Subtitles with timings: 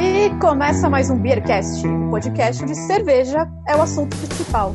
[0.00, 4.74] E começa mais um Beercast, um podcast de cerveja é o assunto principal.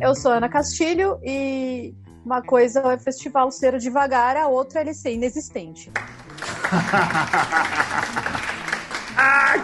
[0.00, 1.94] Eu sou Ana Castilho e
[2.26, 5.92] uma coisa é o festival ser devagar, a outra é ele ser inexistente.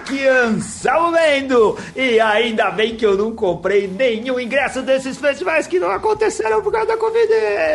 [0.06, 1.78] Que Anselmo Lendo!
[1.94, 6.72] E ainda bem que eu não comprei nenhum ingresso desses festivais que não aconteceram por
[6.72, 7.28] causa da Covid.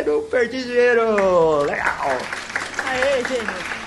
[0.07, 1.63] Não perdi dinheiro!
[1.63, 2.17] Legal!
[2.85, 3.83] Aê, gênio!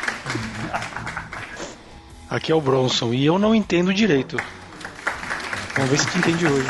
[2.30, 4.36] Aqui é o Bronson e eu não entendo direito.
[5.74, 6.68] Vamos ver se tu entende hoje.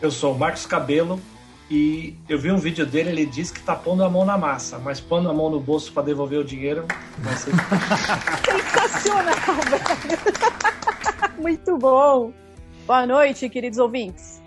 [0.00, 1.20] Eu sou o Marcos Cabelo
[1.68, 4.78] e eu vi um vídeo dele, ele disse que tá pondo a mão na massa,
[4.78, 6.86] mas pondo a mão no bolso para devolver o dinheiro,
[7.18, 7.52] não sei.
[8.44, 9.34] Sensacional,
[9.68, 11.42] velho!
[11.42, 12.32] Muito bom!
[12.86, 14.40] Boa noite, queridos ouvintes.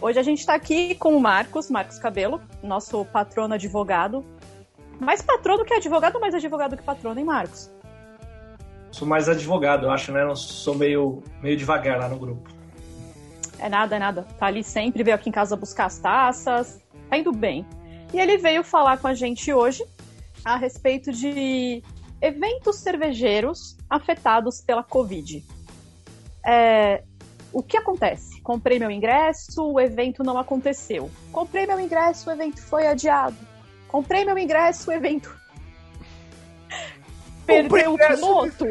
[0.00, 4.22] Hoje a gente está aqui com o Marcos, Marcos Cabelo, nosso patrono advogado.
[5.00, 7.70] Mais patrono que advogado, mais advogado que patrono, hein, Marcos?
[8.90, 10.22] Sou mais advogado, eu acho, né?
[10.22, 12.57] Eu sou meio, meio devagar lá no grupo.
[13.58, 14.22] É nada, é nada.
[14.38, 16.80] Tá ali sempre, veio aqui em casa buscar as taças.
[17.08, 17.66] Tá indo bem.
[18.12, 19.84] E ele veio falar com a gente hoje
[20.44, 21.82] a respeito de
[22.20, 25.44] eventos cervejeiros afetados pela Covid.
[26.46, 27.02] É,
[27.52, 28.40] o que acontece?
[28.40, 31.10] Comprei meu ingresso, o evento não aconteceu.
[31.32, 33.36] Comprei meu ingresso, o evento foi adiado.
[33.86, 35.37] Comprei meu ingresso, o evento.
[37.48, 38.66] Perdeu o piloto.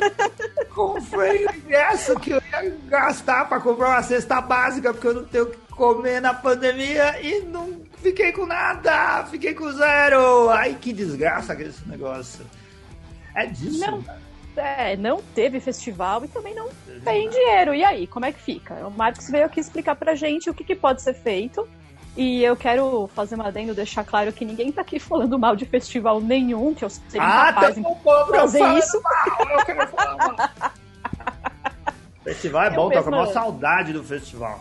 [0.68, 5.24] Comprei o ingresso que eu ia gastar pra comprar uma cesta básica, porque eu não
[5.24, 10.50] tenho o que comer na pandemia e não fiquei com nada, fiquei com zero.
[10.50, 12.44] Ai, que desgraça que esse negócio.
[13.34, 13.80] É disso.
[13.80, 14.04] Não,
[14.56, 16.68] é, não teve festival e também não
[17.02, 17.74] tem dinheiro.
[17.74, 18.86] E aí, como é que fica?
[18.86, 21.66] O Marcos veio aqui explicar pra gente o que, que pode ser feito.
[22.16, 25.64] E eu quero fazer uma adendo, deixar claro que ninguém tá aqui falando mal de
[25.64, 29.00] festival nenhum, que eu seria Ah, incapaz tem de povo fazer isso.
[29.02, 30.36] mal, eu quero falar mal.
[32.24, 34.60] Festival é Eu bom, tô com a maior saudade do festival.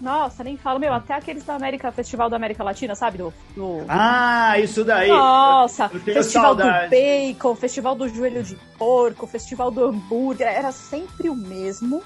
[0.00, 3.18] Nossa, nem falo, meu, até aqueles da América, Festival da América Latina, sabe?
[3.18, 5.08] Do, do- Ah, isso daí.
[5.08, 6.84] Nossa, eu tenho Festival saudade.
[6.86, 12.02] do Bacon, Festival do Joelho de Porco, Festival do Hambúrguer, era sempre o mesmo.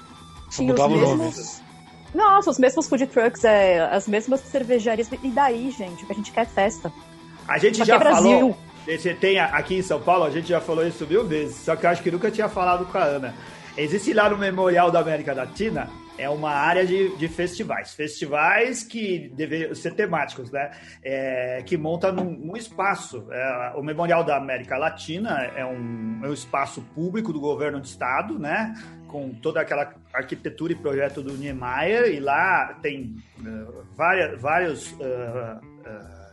[0.49, 1.61] Tinha os mesmos.
[2.13, 5.09] Nossa, os mesmos food trucks, é, as mesmas cervejarias.
[5.11, 6.91] E daí, gente, a gente quer festa.
[7.47, 8.57] A gente já é falou.
[8.85, 11.85] Você tem aqui em São Paulo, a gente já falou isso mil vezes, só que
[11.85, 13.33] eu acho que nunca tinha falado com a Ana.
[13.77, 17.93] Existe lá no Memorial da América Latina, é uma área de, de festivais.
[17.93, 20.71] Festivais que devem ser temáticos, né?
[21.03, 23.25] É, que monta num, um espaço.
[23.31, 27.85] É, o Memorial da América Latina é um, é um espaço público do governo do
[27.85, 28.73] estado, né?
[29.13, 33.15] Com toda aquela arquitetura e projeto do Niemeyer, e lá tem
[33.45, 33.65] eh,
[33.95, 34.95] várias, vários.
[34.99, 36.23] eh, eh,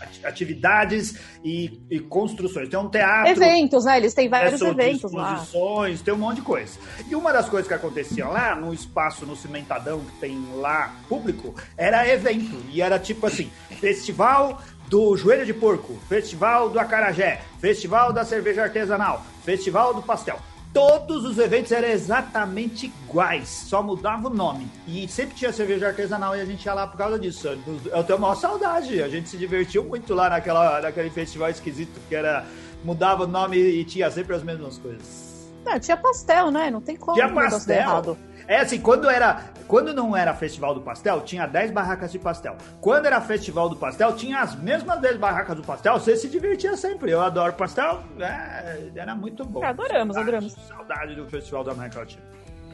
[0.00, 2.70] ati- atividades e, e construções.
[2.70, 3.98] Tem um teatro, Eventos, né?
[3.98, 5.34] Eles têm vários eventos lá.
[5.34, 6.78] exposições, tem um monte de coisa.
[7.10, 11.54] E uma das coisas que acontecia lá, no espaço, no cimentadão que tem lá público,
[11.76, 12.56] era evento.
[12.70, 18.62] E era tipo assim, festival do joelho de porco, festival do acarajé, festival da cerveja
[18.62, 20.40] artesanal, festival do pastel.
[20.72, 24.68] Todos os eventos eram exatamente iguais, só mudava o nome.
[24.86, 27.48] E sempre tinha cerveja artesanal e a gente ia lá por causa disso.
[27.48, 32.00] Eu tenho a maior saudade, a gente se divertiu muito lá naquela, naquele festival esquisito
[32.08, 32.46] que era
[32.84, 35.29] mudava o nome e tinha sempre as mesmas coisas.
[35.64, 36.70] Não, tinha pastel, né?
[36.70, 38.16] Não tem como Tinha o pastel.
[38.48, 42.56] É assim, quando era, quando não era festival do pastel, tinha 10 barracas de pastel.
[42.80, 46.76] Quando era festival do pastel, tinha as mesmas 10 barracas do pastel, você se divertia
[46.76, 47.12] sempre.
[47.12, 49.64] Eu adoro pastel, é, era muito bom.
[49.64, 50.52] Adoramos, Saudade, adoramos.
[50.66, 52.22] Saudade do festival da América Latina.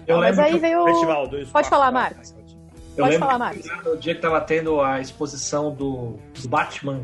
[0.07, 0.85] Eu Mas lembro aí veio.
[0.85, 2.31] Festival do Pode falar, Marcos.
[2.97, 3.85] Eu Pode lembro falar, que Marcos.
[3.85, 7.03] No dia que tava tendo a exposição do, do Batman,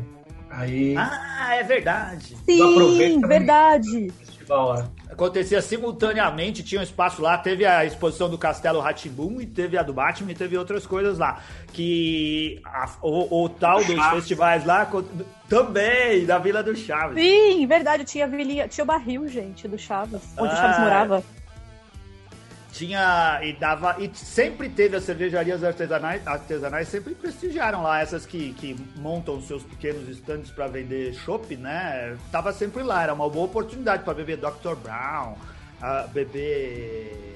[0.49, 2.35] aí Ah, é verdade.
[2.45, 4.07] Sim, verdade.
[4.07, 4.89] o festival lá.
[5.13, 9.83] Acontecia simultaneamente, tinha um espaço lá, teve a exposição do Castelo Ratimbum e teve a
[9.83, 11.39] do Batman e teve outras coisas lá.
[11.71, 14.13] Que a- o, o tal dos Chaves.
[14.19, 14.89] festivais lá
[15.47, 17.15] também, da Vila do Chaves.
[17.21, 18.03] Sim, verdade.
[18.03, 20.81] Tinha, vilinha, tinha o barril, gente, do Chaves, onde o Chaves Ah.
[20.81, 21.23] morava.
[22.73, 28.51] Tinha e dava e sempre teve as cervejarias artesanais, artesanais sempre prestigiaram lá essas que,
[28.53, 32.17] que montam seus pequenos estandes para vender chopp, né?
[32.31, 34.75] Tava sempre lá, era uma boa oportunidade para beber Dr.
[34.81, 35.35] Brown,
[35.79, 37.33] ah, beber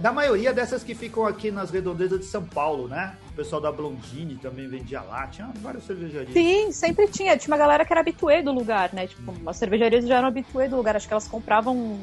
[0.00, 3.14] da maioria dessas que ficam aqui nas redondezas de São Paulo, né?
[3.30, 6.32] O pessoal da Blondine também vendia lá, tinha várias cervejarias.
[6.32, 7.36] Sim, sempre tinha.
[7.36, 9.06] Tinha uma galera que era habituê do lugar, né?
[9.06, 10.96] Tipo, as cervejarias já eram habituê do lugar.
[10.96, 12.00] Acho que elas compravam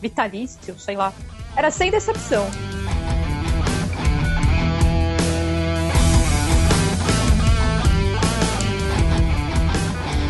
[0.00, 1.12] vitalício, sei lá.
[1.56, 2.46] Era sem decepção.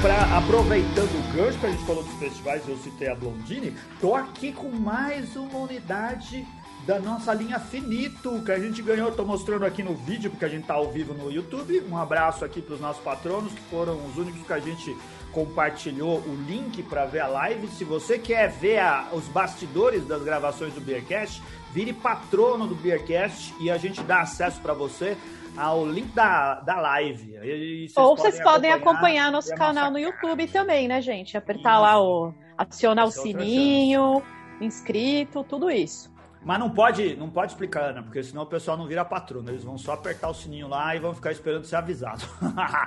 [0.00, 4.14] Pra, aproveitando o gancho que a gente falou dos festivais, eu citei a Blondine, tô
[4.14, 6.46] aqui com mais uma unidade
[6.86, 10.48] da nossa linha Finito, que a gente ganhou, tô mostrando aqui no vídeo, porque a
[10.48, 11.82] gente tá ao vivo no YouTube.
[11.90, 14.96] Um abraço aqui pros nossos patronos, que foram os únicos que a gente
[15.38, 17.69] compartilhou o link para ver a live.
[17.69, 21.40] Se você quer ver a, os bastidores das gravações do Beercast,
[21.73, 25.17] vire patrono do Beercast e a gente dá acesso para você
[25.56, 27.35] ao link da, da live.
[27.35, 30.58] Vocês Ou vocês podem acompanhar, nosso canal no YouTube cara.
[30.58, 31.37] também, né, gente?
[31.37, 31.82] Apertar isso.
[31.82, 32.35] lá o.
[32.56, 34.20] acionar o sininho,
[34.61, 36.12] inscrito, tudo isso.
[36.44, 39.50] Mas não pode, não pode explicar, Ana, porque senão o pessoal não vira patrona.
[39.50, 42.25] Eles vão só apertar o sininho lá e vão ficar esperando ser avisado.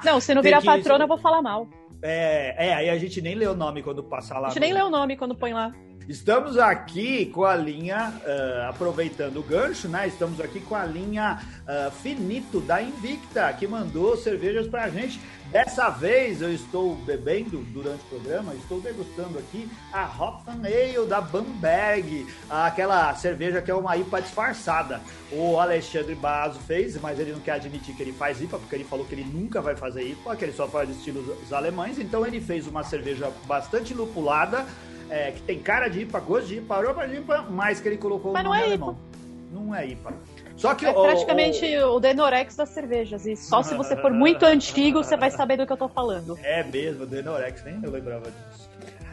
[0.03, 1.68] Não, se não virar patrona, eu vou falar mal.
[2.01, 4.48] É, é, aí a gente nem lê o nome quando passar lá.
[4.48, 4.65] A gente no...
[4.65, 5.71] nem lê o nome quando põe lá.
[6.09, 10.07] Estamos aqui com a linha, uh, aproveitando o gancho, né?
[10.07, 15.21] Estamos aqui com a linha uh, Finito da Invicta, que mandou cervejas pra gente.
[15.51, 21.19] Dessa vez eu estou bebendo durante o programa, estou degustando aqui a Hopfen Ale da
[21.19, 25.01] Bamberg, aquela cerveja que é uma IPA disfarçada.
[25.31, 28.86] O Alexandre Basso fez, mas ele não quer admitir que ele faz IPA, porque ele
[28.86, 32.00] falou que ele nunca vai fazer IPA, que ele só faz estilos alemães.
[32.00, 34.65] Então ele fez uma cerveja bastante lupulada,
[35.11, 37.97] é, que tem cara de IPA, gosto de IPA, aroma de IPA, mas que ele
[37.97, 38.91] colocou mas o nome não é alemão.
[38.91, 39.11] IPA.
[39.51, 40.13] Não é IPA.
[40.55, 43.25] Só que é praticamente o, o Denorex das cervejas.
[43.25, 46.39] E só se você for muito antigo, você vai saber do que eu tô falando.
[46.41, 48.69] É mesmo, Denorex, nem eu lembrava disso.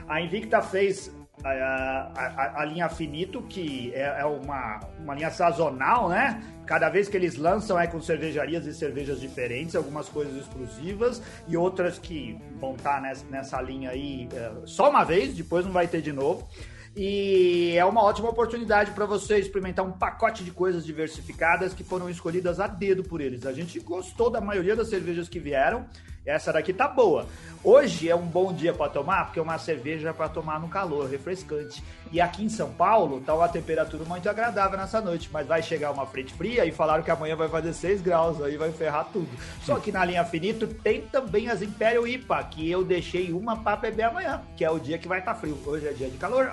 [0.07, 1.13] A Invicta fez
[1.45, 6.43] a, a, a, linha Finito, que é, é, uma, uma linha sazonal, né?
[6.67, 11.57] Cada vez que eles lançam é com cervejarias e cervejas diferentes, algumas coisas exclusivas e
[11.57, 15.73] outras que vão estar tá nessa, nessa linha aí é, só uma vez, depois não
[15.73, 16.49] vai ter de novo.
[16.97, 22.11] E é uma ótima oportunidade para você experimentar um pacote de coisas diversificadas que foram
[22.11, 23.47] escolhidas a dedo por eles.
[23.47, 25.87] A gente gostou da maioria das cervejas que vieram.
[26.29, 27.27] Essa daqui tá boa.
[27.65, 31.09] Hoje é um bom dia para tomar, porque é uma cerveja para tomar no calor,
[31.09, 31.83] refrescante.
[32.13, 35.91] E aqui em São Paulo tá uma temperatura muito agradável nessa noite, mas vai chegar
[35.91, 39.29] uma frente fria e falaram que amanhã vai fazer 6 graus, aí vai ferrar tudo.
[39.65, 43.77] Só que na linha Finito tem também as Imperial IPA, que eu deixei uma para
[43.77, 45.59] beber amanhã, que é o dia que vai estar tá frio.
[45.65, 46.53] Hoje é dia de calor.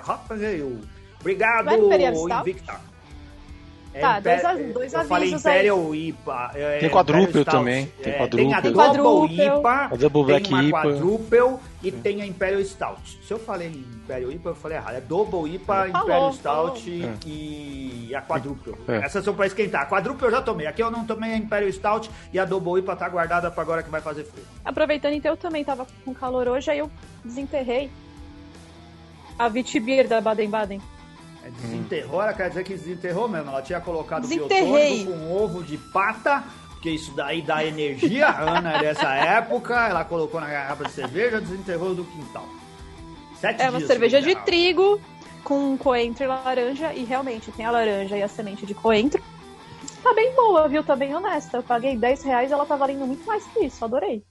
[1.20, 1.68] Obrigado,
[2.40, 2.95] Invicta.
[3.96, 6.08] É tá, dois, dois eu avisos falei Imperial aí.
[6.08, 6.50] IPA.
[6.54, 7.86] É, tem quadrúpel também.
[8.02, 8.52] Tem quadrúpel.
[8.52, 10.82] É, tem a Double IPA, a Double Black tem IPA.
[10.82, 13.18] quadrúpel e tem a Imperial Stout.
[13.26, 14.96] Se eu falei Imperial IPA, eu falei errado.
[14.96, 17.16] É Double IPA, Imperial falou, Stout falou.
[17.24, 18.76] e a quadrúpel.
[18.86, 18.96] É.
[18.98, 19.82] Essas são pra esquentar.
[19.82, 20.66] A quadrúpel eu já tomei.
[20.66, 23.82] Aqui eu não tomei a Imperial Stout e a Double IPA tá guardada pra agora
[23.82, 24.44] que vai fazer frio.
[24.62, 26.90] Aproveitando, então, eu também tava com calor hoje, aí eu
[27.24, 27.90] desenterrei
[29.38, 30.82] a Vitibir da Baden-Baden.
[31.46, 33.50] É, desenterrou, ela quer dizer que desenterrou mesmo.
[33.50, 35.04] Ela tinha colocado Desenterrei.
[35.04, 38.26] com ovo de pata, porque isso daí dá energia.
[38.26, 42.46] A Ana é dessa época, ela colocou na garrafa de cerveja, desenterrou do quintal.
[43.40, 45.00] Sete é uma cerveja de trigo
[45.44, 49.22] com coentro e laranja, e realmente tem a laranja e a semente de coentro.
[50.02, 50.82] Tá bem boa, viu?
[50.82, 51.58] Tá bem honesta.
[51.58, 53.84] Eu paguei 10 reais e ela tá valendo muito mais que isso.
[53.84, 54.24] Adorei.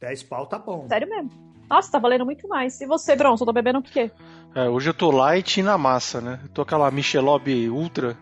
[0.00, 0.86] 10 pau tá bom.
[0.88, 1.49] Sério mesmo.
[1.70, 2.80] Nossa, tá valendo muito mais.
[2.80, 4.10] E você, Bronson, tá bebendo o quê?
[4.56, 6.40] É, hoje eu tô light na massa, né?
[6.42, 8.18] Eu tô aquela Michelob Ultra.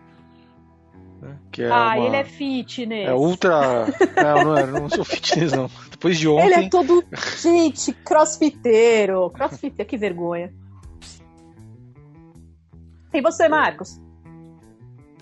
[1.19, 1.35] Né?
[1.51, 1.97] Que é ah, uma...
[1.97, 3.07] ele é fitness.
[3.07, 3.87] É ultra.
[4.15, 5.67] não, não, é, não sou fitness, não.
[5.89, 6.45] Depois de ontem.
[6.45, 7.03] Ele é todo.
[7.41, 9.31] Gente, crossfiteiro.
[9.31, 10.53] Crossfiteiro, que vergonha.
[13.11, 13.99] E você, Marcos?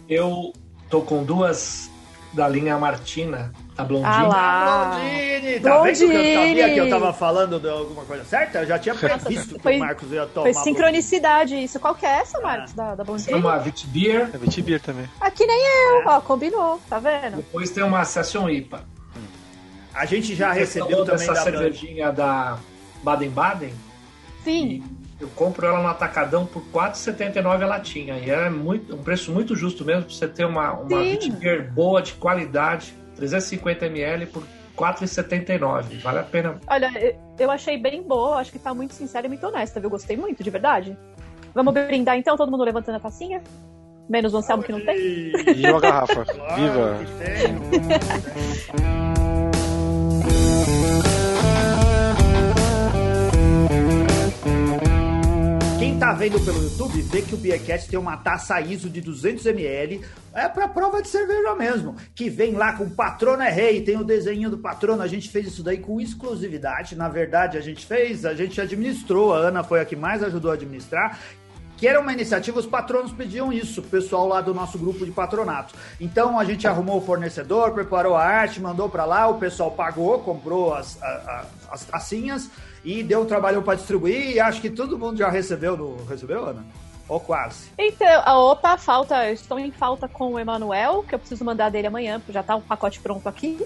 [0.09, 0.51] Eu
[0.89, 1.89] tô com duas
[2.33, 4.11] da linha Martina a Blondine.
[4.11, 4.89] Ah lá.
[4.89, 5.59] Blondine!
[5.59, 6.07] Tá Blondine.
[6.07, 8.59] vendo que eu sabia que eu tava falando de alguma coisa certa?
[8.59, 10.51] Eu já tinha previsto foi, que o Marcos ia tomar.
[10.51, 11.79] Foi sincronicidade isso.
[11.79, 13.27] Qual que é essa, Marcos, da, da Blondine?
[13.27, 14.29] Tem uma Vitbeer.
[14.33, 15.07] É Vitbeer também.
[15.21, 16.07] Aqui nem eu, é.
[16.07, 17.37] ó, combinou, tá vendo?
[17.37, 18.83] Depois tem uma Session IPA.
[19.93, 22.57] A gente já recebeu também essa da cervejinha da
[23.03, 23.73] Baden-Baden.
[24.43, 24.83] Sim.
[25.19, 28.17] eu compro ela no atacadão por 4,79 a latinha.
[28.17, 32.01] E é muito, um preço muito justo mesmo pra você ter uma, uma Vitbeer boa,
[32.01, 34.43] de qualidade 350 ml por
[34.77, 35.99] 4,79.
[36.01, 36.59] Vale a pena.
[36.67, 36.91] Olha,
[37.37, 39.89] eu achei bem boa, acho que tá muito sincera e muito honesta, viu?
[39.89, 40.97] Gostei muito, de verdade.
[41.53, 43.41] Vamos brindar então, todo mundo levantando a tacinha?
[44.07, 44.97] Menos o Anselmo que não tem?
[45.55, 46.23] E a garrafa.
[46.55, 46.97] Viva!
[55.99, 60.47] Tá vendo pelo YouTube, vê que o Beercast tem uma taça ISO de 200ml, é
[60.47, 64.47] pra prova de cerveja mesmo, que vem lá com patrono é rei, tem o desenho
[64.47, 68.35] do patrono, a gente fez isso daí com exclusividade, na verdade a gente fez, a
[68.35, 71.19] gente administrou, a Ana foi a que mais ajudou a administrar,
[71.77, 75.11] que era uma iniciativa, os patronos pediam isso, o pessoal lá do nosso grupo de
[75.11, 75.73] patronato.
[75.99, 80.19] Então a gente arrumou o fornecedor, preparou a arte, mandou para lá, o pessoal pagou,
[80.19, 82.51] comprou as, a, a, as tacinhas
[82.87, 86.45] e deu um trabalho para distribuir e acho que todo mundo já recebeu, no, recebeu,
[86.45, 86.65] Ana?
[87.09, 87.69] Ou quase.
[87.77, 91.87] Então, a opa, falta, estou em falta com o Emanuel, que eu preciso mandar dele
[91.87, 93.59] amanhã, porque já tá um pacote pronto aqui.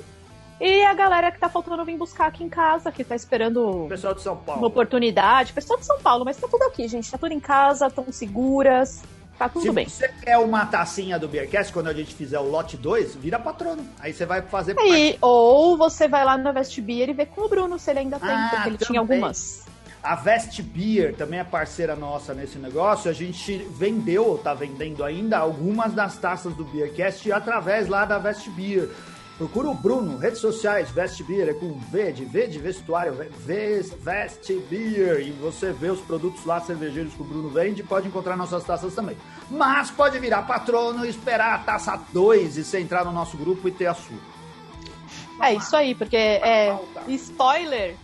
[0.59, 4.15] E a galera que tá faltando vir buscar aqui em casa, que tá esperando pessoal
[4.15, 4.61] de São Paulo.
[4.61, 5.53] uma oportunidade.
[5.53, 7.09] Pessoal de São Paulo, mas tá tudo aqui, gente.
[7.09, 9.03] Tá tudo em casa, tão seguras.
[9.41, 9.89] Tá tudo Se bem.
[9.89, 13.83] você quer uma tacinha do Beercast, quando a gente fizer o lote 2, vira patrono.
[14.00, 17.41] Aí você vai fazer Aí, ou você vai lá na Vest Beer e vê com
[17.41, 19.65] o Bruno se ele ainda tem, Ah, porque ele tinha algumas.
[20.03, 23.10] A Vest Beer também é parceira nossa nesse negócio.
[23.10, 28.19] A gente vendeu, ou tá vendendo ainda, algumas das taças do Beercast através lá da
[28.19, 28.89] Vest Beer.
[29.41, 33.27] Procura o Bruno, redes sociais, Vest Beer, é com V de V de vestuário, V-
[33.39, 35.19] Vest Beer.
[35.19, 38.93] E você vê os produtos lá cervejeiros que o Bruno vende, pode encontrar nossas taças
[38.93, 39.17] também.
[39.50, 43.67] Mas pode virar patrono e esperar a taça 2 e você entrar no nosso grupo
[43.67, 44.15] e ter a sua.
[45.41, 47.95] É isso aí, porque é spoiler.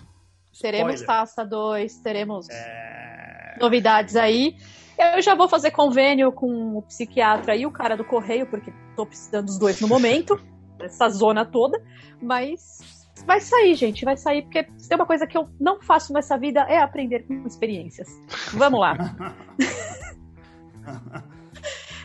[0.60, 1.06] Teremos Spoiler.
[1.06, 3.58] taça 2, teremos É...
[3.62, 4.56] novidades aí.
[4.98, 9.06] Eu já vou fazer convênio com o psiquiatra e o cara do correio, porque tô
[9.06, 10.36] precisando dos dois no momento,
[10.80, 11.82] essa zona toda.
[12.22, 16.14] Mas vai sair, gente, vai sair, porque se tem uma coisa que eu não faço
[16.14, 18.08] nessa vida é aprender com experiências.
[18.54, 18.96] Vamos lá.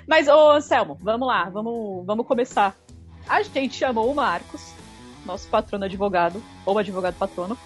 [0.06, 2.76] Mas, ô Anselmo, vamos lá, vamos, vamos começar.
[3.28, 4.74] A gente chamou o Marcos,
[5.24, 7.56] nosso patrono advogado, ou advogado patrono,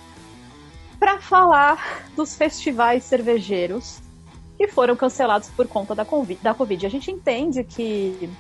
[0.98, 4.02] para falar dos festivais cervejeiros
[4.56, 6.06] que foram cancelados por conta da.
[6.42, 6.86] Da COVID.
[6.86, 8.30] A gente entende que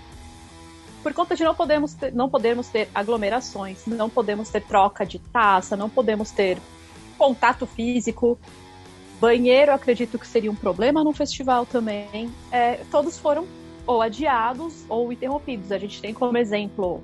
[1.06, 5.20] por conta de não podemos ter, não podemos ter aglomerações, não podemos ter troca de
[5.20, 6.58] taça, não podemos ter
[7.16, 8.36] contato físico.
[9.20, 12.28] Banheiro, acredito que seria um problema no festival também.
[12.50, 13.46] É, todos foram
[13.86, 15.70] ou adiados ou interrompidos.
[15.70, 17.00] A gente tem como exemplo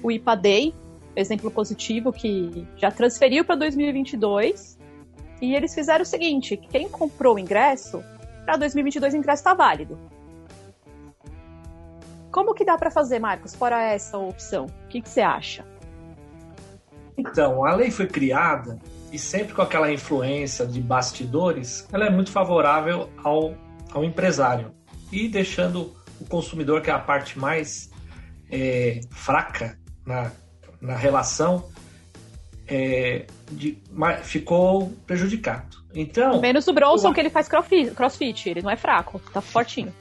[0.00, 0.74] o IPA Day,
[1.16, 4.78] exemplo positivo que já transferiu para 2022.
[5.42, 8.00] E eles fizeram o seguinte: quem comprou o ingresso,
[8.44, 9.98] para 2022 o ingresso está válido.
[12.34, 14.66] Como que dá para fazer, Marcos, fora essa opção?
[14.66, 15.64] O que, que você acha?
[17.16, 18.76] Então, a lei foi criada
[19.12, 23.54] e sempre com aquela influência de bastidores, ela é muito favorável ao,
[23.92, 24.74] ao empresário
[25.12, 27.88] e deixando o consumidor, que é a parte mais
[28.50, 30.32] é, fraca na,
[30.80, 31.70] na relação,
[32.66, 33.80] é, de,
[34.24, 35.76] ficou prejudicado.
[35.94, 39.40] Então, Menos o Bronson, eu- que ele faz crossfit, crossfit, ele não é fraco, tá
[39.40, 39.94] fortinho.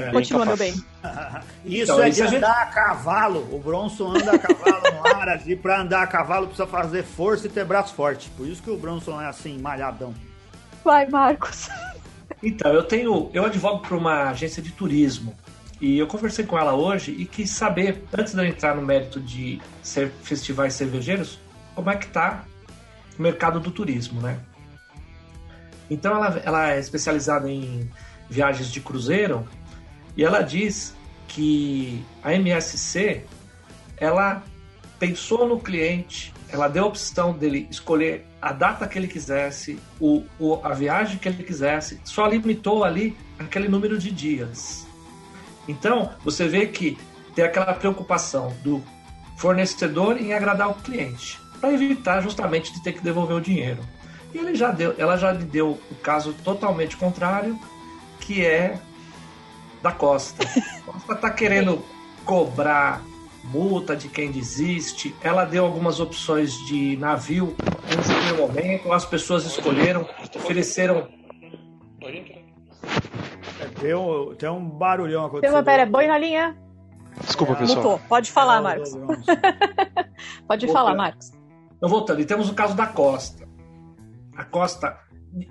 [0.00, 0.12] Certo.
[0.12, 0.72] Continua, meu bem.
[1.64, 3.48] Isso Então, é isso de gente- andar a cavalo.
[3.52, 7.46] O Bronson anda a cavalo no ar e pra andar a cavalo precisa fazer força
[7.46, 8.28] e ter braço forte.
[8.36, 10.14] Por isso que o Bronson é assim, malhadão.
[10.84, 11.68] Vai, Marcos.
[12.42, 15.34] Então, eu tenho, eu advogo para uma agência de turismo
[15.80, 19.18] e eu conversei com ela hoje e quis saber, antes de eu entrar no mérito
[19.20, 21.38] de ser festivais cervejeiros,
[21.74, 22.44] como é que tá
[23.18, 24.38] o mercado do turismo, né?
[25.90, 27.88] Então, ela, ela é especializada em
[28.28, 29.46] viagens de cruzeiro
[30.16, 30.94] e ela diz
[31.28, 33.22] que a MSC
[33.96, 34.42] ela
[34.98, 40.22] pensou no cliente, ela deu a opção dele escolher a data que ele quisesse, o,
[40.38, 44.86] o- a viagem que ele quisesse, só limitou ali aquele número de dias.
[45.68, 46.96] Então, você vê que
[47.34, 48.82] tem aquela preocupação do
[49.36, 53.82] fornecedor em agradar o cliente, para evitar justamente de ter que devolver o dinheiro.
[54.32, 57.58] E ele já deu, ela já lhe deu o caso totalmente contrário,
[58.20, 58.78] que é
[59.86, 60.44] da Costa.
[60.44, 61.82] A Costa está querendo
[62.24, 63.02] cobrar
[63.44, 65.14] multa de quem desiste.
[65.22, 67.54] Ela deu algumas opções de navio
[67.96, 68.92] no primeiro momento.
[68.92, 71.08] As pessoas escolheram, ofereceram.
[73.60, 75.54] É, tem, um, tem um barulhão Tem acontecendo.
[75.56, 76.56] uma, pera, boi na linha.
[77.20, 77.82] Desculpa, pessoal.
[77.82, 78.00] Mutou.
[78.08, 78.90] Pode falar, É, Marcos.
[80.46, 81.32] Pode falar, Marcos.
[81.76, 83.46] Então, voltando, e temos o caso da Costa.
[84.36, 84.98] A Costa,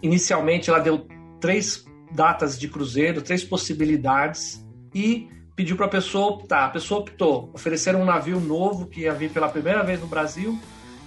[0.03, 1.07] inicialmente, ela deu
[1.39, 1.85] três
[2.15, 6.65] datas de cruzeiro, três possibilidades e pediu para a pessoa optar.
[6.65, 10.57] A pessoa optou, ofereceram um navio novo que ia vir pela primeira vez no Brasil.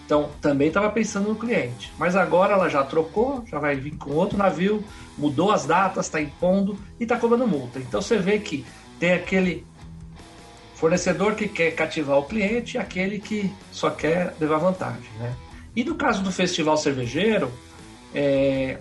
[0.04, 1.92] Então, também estava pensando no cliente.
[1.98, 4.82] Mas agora ela já trocou, já vai vir com outro navio,
[5.18, 7.78] mudou as datas, está impondo e está cobrando multa.
[7.78, 8.64] Então, você vê que
[8.98, 9.66] tem aquele
[10.74, 15.34] fornecedor que quer cativar o cliente e aquele que só quer levar vantagem, né?
[15.74, 17.52] E no caso do festival cervejeiro,
[18.14, 18.78] é,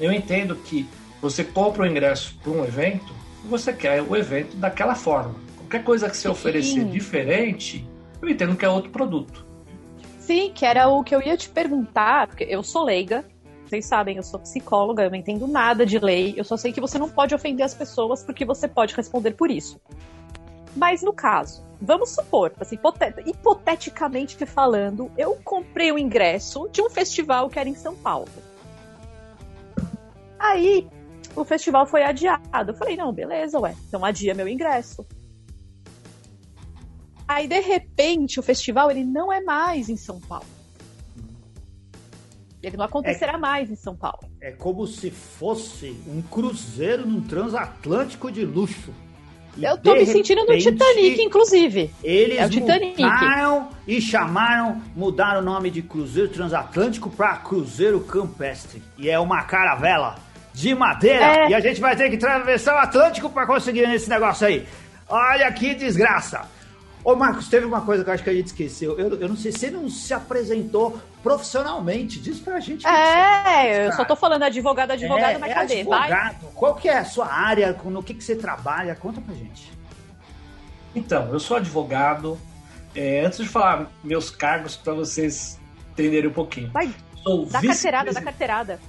[0.00, 0.88] eu entendo que
[1.20, 5.34] você compra o ingresso para um evento você quer o evento daquela forma.
[5.56, 6.28] Qualquer coisa que você Sim.
[6.28, 7.88] oferecer diferente,
[8.20, 9.46] eu entendo que é outro produto.
[10.20, 13.24] Sim, que era o que eu ia te perguntar, porque eu sou leiga,
[13.66, 16.80] Vocês sabem, eu sou psicóloga, eu não entendo nada de lei, eu só sei que
[16.80, 19.78] você não pode ofender as pessoas porque você pode responder por isso.
[20.74, 22.78] Mas no caso, vamos supor, assim,
[23.26, 28.28] hipoteticamente falando, eu comprei o um ingresso de um festival que era em São Paulo.
[30.38, 30.88] Aí,
[31.40, 32.72] o festival foi adiado.
[32.72, 35.06] Eu falei, não, beleza, ué, então adia meu ingresso.
[37.26, 40.46] Aí, de repente, o festival ele não é mais em São Paulo.
[42.62, 44.20] Ele não acontecerá é, mais em São Paulo.
[44.40, 48.92] É como se fosse um cruzeiro num transatlântico de luxo.
[49.56, 51.90] E Eu tô me sentindo no Titanic, inclusive.
[52.02, 53.00] Eles é o Titanic.
[53.00, 58.82] mudaram e chamaram, mudaram o nome de Cruzeiro Transatlântico para Cruzeiro Campestre.
[58.96, 60.16] E é uma caravela
[60.58, 61.24] de madeira.
[61.24, 61.50] É.
[61.50, 64.66] E a gente vai ter que atravessar o Atlântico para conseguir esse negócio aí.
[65.08, 66.42] Olha que desgraça.
[67.04, 68.98] Ô Marcos, teve uma coisa que eu acho que a gente esqueceu.
[68.98, 72.18] Eu, eu não sei se você não se apresentou profissionalmente.
[72.18, 72.84] Diz pra gente.
[72.86, 75.74] É, eu só tô falando advogado, advogado, é, mas é cadê?
[75.80, 76.40] Advogado.
[76.42, 76.52] Vai.
[76.54, 77.72] Qual que é a sua área?
[77.84, 78.96] No que, que você trabalha?
[78.96, 79.70] Conta pra gente.
[80.94, 82.36] Então, eu sou advogado.
[82.96, 85.58] É, antes de falar meus cargos, para vocês
[85.92, 86.68] entenderem um pouquinho.
[86.72, 88.80] Vai, sou dá carteirada, dá carteirada.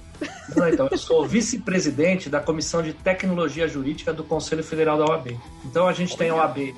[0.56, 5.38] Não, então, eu sou vice-presidente da Comissão de Tecnologia Jurídica do Conselho Federal da OAB.
[5.64, 6.74] Então, a gente tem a OAB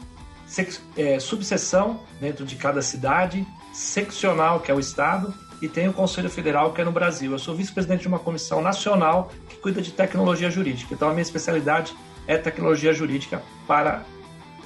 [0.97, 5.33] é, subseção dentro de cada cidade, seccional, que é o Estado,
[5.63, 7.33] e tem o Conselho Federal, que é no Brasil.
[7.33, 10.93] Eu sou vice-presidente de uma comissão nacional que cuida de tecnologia jurídica.
[10.93, 11.95] Então, a minha especialidade
[12.27, 14.05] é tecnologia jurídica para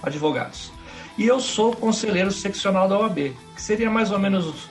[0.03, 0.73] advogados.
[1.19, 4.69] E eu sou conselheiro seccional da OAB, que seria mais ou menos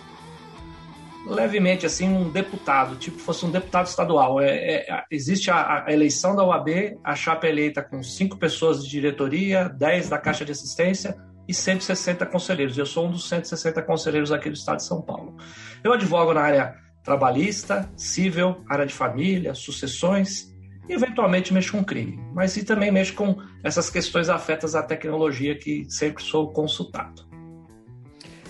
[1.25, 4.39] levemente assim um deputado, tipo fosse um deputado estadual.
[4.39, 8.83] É, é existe a, a, eleição da UAB, a chapa é eleita com cinco pessoas
[8.83, 11.15] de diretoria, 10 da Caixa de Assistência
[11.47, 12.77] e 160 conselheiros.
[12.77, 15.35] Eu sou um dos 160 conselheiros aqui do estado de São Paulo.
[15.83, 20.51] Eu advogo na área trabalhista, civil, área de família, sucessões
[20.89, 22.19] e eventualmente mexo com crime.
[22.33, 27.23] Mas e também mexo com essas questões afetas à tecnologia que sempre sou consultado.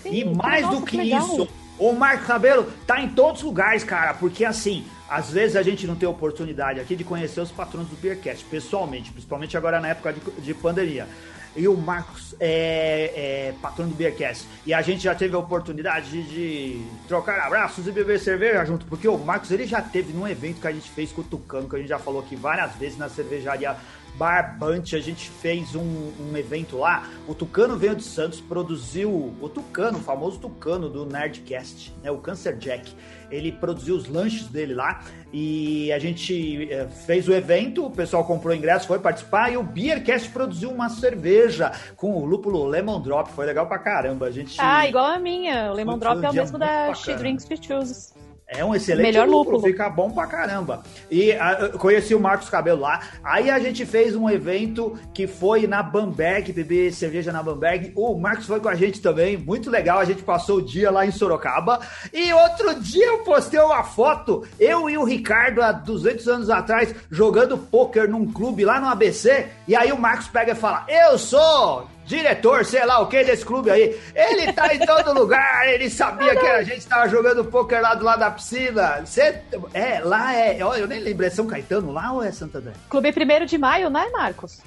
[0.02, 1.26] Sim, e mais do que legal.
[1.26, 5.62] isso, o Marco Cabelo tá em todos os lugares, cara, porque assim, às vezes a
[5.62, 9.88] gente não tem oportunidade aqui de conhecer os patrões do Beercast pessoalmente, principalmente agora na
[9.88, 11.06] época de, de pandemia.
[11.54, 13.12] E o Marcos é,
[13.48, 14.46] é, patrão do Beercast.
[14.66, 18.84] E a gente já teve a oportunidade de, de, trocar abraços e beber cerveja junto,
[18.84, 21.66] porque o Marcos ele já teve num evento que a gente fez com o Tucano,
[21.66, 23.74] que a gente já falou aqui várias vezes na cervejaria
[24.16, 27.08] Barbante, a gente fez um, um, evento lá.
[27.28, 32.10] O Tucano veio de Santos, produziu o Tucano, o famoso Tucano do Nerdcast, né?
[32.10, 32.94] O Cancer Jack.
[33.30, 35.02] Ele produziu os lanches dele lá
[35.32, 39.62] e a gente é, fez o evento, o pessoal comprou ingresso, foi participar e o
[39.62, 44.26] Beercast produziu uma cerveja com o lúpulo Lemon Drop, foi legal pra caramba.
[44.26, 45.72] A gente Ah, igual a minha.
[45.72, 48.15] O Lemon Drop é o mesmo da She Drinks We Choose.
[48.48, 50.84] É um excelente Melhor lúpulo, fica bom pra caramba.
[51.10, 53.00] E a, conheci o Marcos Cabelo lá.
[53.22, 57.92] Aí a gente fez um evento que foi na Bamberg, beber cerveja na Bamberg.
[57.96, 59.98] O Marcos foi com a gente também, muito legal.
[59.98, 61.80] A gente passou o dia lá em Sorocaba.
[62.12, 66.94] E outro dia eu postei uma foto, eu e o Ricardo, há 200 anos atrás,
[67.10, 69.48] jogando pôquer num clube lá no ABC.
[69.66, 73.44] E aí o Marcos pega e fala: Eu sou diretor, sei lá o que desse
[73.44, 74.00] clube aí.
[74.14, 78.04] Ele tá em todo lugar, ele sabia que a gente tava jogando poker lá do
[78.04, 79.04] lado da piscina.
[79.04, 79.40] Cê,
[79.74, 80.64] é, lá é.
[80.64, 82.72] Olha, eu nem lembro, é São Caetano lá ou é Santo André?
[82.88, 84.62] Clube 1 de maio, né, Marcos?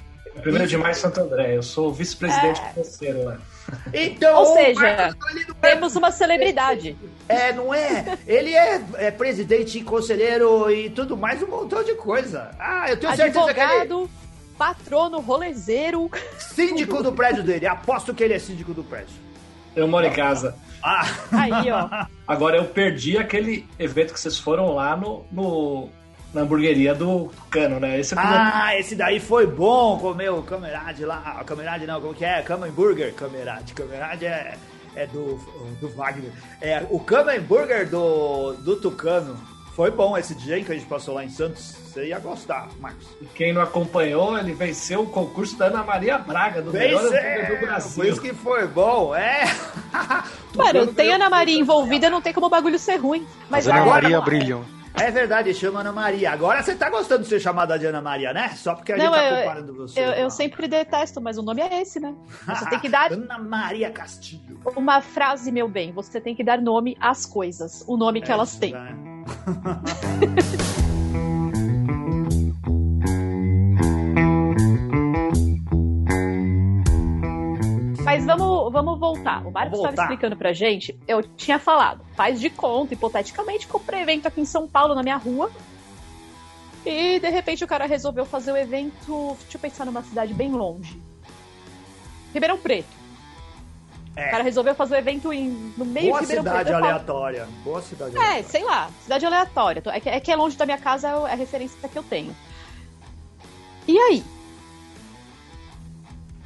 [0.46, 2.68] 1 de maio Santo André, eu sou vice-presidente é...
[2.70, 3.38] financeiro lá.
[3.92, 5.14] Então, Ou seja,
[5.60, 6.96] temos uma celebridade.
[7.28, 8.18] É, não é?
[8.26, 12.50] Ele é, é presidente, conselheiro e tudo mais, um montão de coisa.
[12.58, 14.08] Ah, eu tenho Advogado, certeza que ele
[14.60, 16.10] patrono, rolezeiro.
[16.36, 17.66] Síndico do prédio dele.
[17.66, 19.14] Aposto que ele é síndico do prédio.
[19.74, 20.54] Eu moro em casa.
[20.82, 21.06] Ah.
[21.32, 21.88] Aí, ó.
[22.28, 25.88] Agora eu perdi aquele evento que vocês foram lá no, no
[26.34, 27.98] na hamburgueria do Cano, né?
[27.98, 31.42] Esse ah, esse daí foi bom, comer o camerade lá.
[31.46, 32.42] Camerade não, como que é?
[32.42, 33.72] Cama Burger, camerade.
[33.72, 34.58] Camerade é,
[34.94, 35.36] é do,
[35.80, 36.32] do Wagner.
[36.60, 39.38] É, o Cama Burger do, do Tucano
[39.80, 41.62] foi bom esse dia que a gente passou lá em Santos.
[41.62, 43.06] Você ia gostar, Marcos.
[43.18, 47.10] E quem não acompanhou, ele venceu o concurso da Ana Maria Braga, do Venceu!
[47.10, 48.04] melhor do Brasil.
[48.04, 49.44] Por isso que foi bom, é.
[50.54, 53.26] Mano, tem Ana Maria envolvida, não tem como o bagulho ser ruim.
[53.48, 54.66] Mas Ana Maria brilham.
[54.92, 56.30] É verdade, chama Ana Maria.
[56.30, 58.50] Agora você tá gostando de ser chamada de Ana Maria, né?
[58.56, 59.98] Só porque a não, gente tá eu, comparando você.
[59.98, 62.14] Eu, eu, sempre detesto, mas o nome é esse, né?
[62.46, 63.10] Você tem que dar.
[63.14, 64.60] Ana Maria Castilho.
[64.76, 65.90] Uma frase, meu bem.
[65.92, 67.82] Você tem que dar nome às coisas.
[67.88, 68.74] O nome que é, elas têm.
[68.74, 69.09] É.
[78.10, 79.46] Mas vamos, vamos voltar.
[79.46, 80.98] O Marcos estava explicando pra gente.
[81.06, 85.16] Eu tinha falado, faz de conta, hipoteticamente, comprei evento aqui em São Paulo, na minha
[85.16, 85.48] rua.
[86.84, 89.36] E de repente o cara resolveu fazer o evento.
[89.42, 91.00] Deixa eu pensar numa cidade bem longe.
[92.34, 92.99] Ribeirão Preto.
[94.16, 94.26] É.
[94.26, 96.84] O cara resolveu fazer o evento em, no meio Boa de Ribeirão cidade Preto.
[96.84, 97.48] aleatória.
[97.64, 98.44] Boa cidade É, aleatória.
[98.48, 99.82] sei lá, cidade aleatória.
[99.86, 102.34] É que, é que é longe da minha casa, é a referência que eu tenho.
[103.86, 104.24] E aí?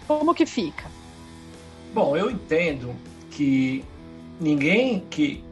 [0.06, 0.84] Como que fica?
[1.94, 2.94] Bom, eu entendo
[3.30, 3.84] que
[4.40, 5.42] ninguém que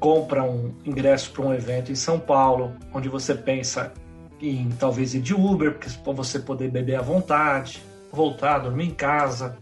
[0.00, 3.92] compra um ingresso para um evento em São Paulo, onde você pensa
[4.40, 9.58] em talvez ir de Uber, porque você poder beber à vontade, voltar, dormir em casa,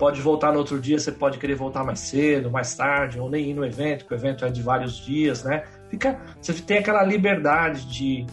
[0.00, 3.50] pode voltar no outro dia, você pode querer voltar mais cedo, mais tarde, ou nem
[3.50, 5.64] ir no evento, porque o evento é de vários dias, né?
[5.90, 8.26] Fica, você tem aquela liberdade de,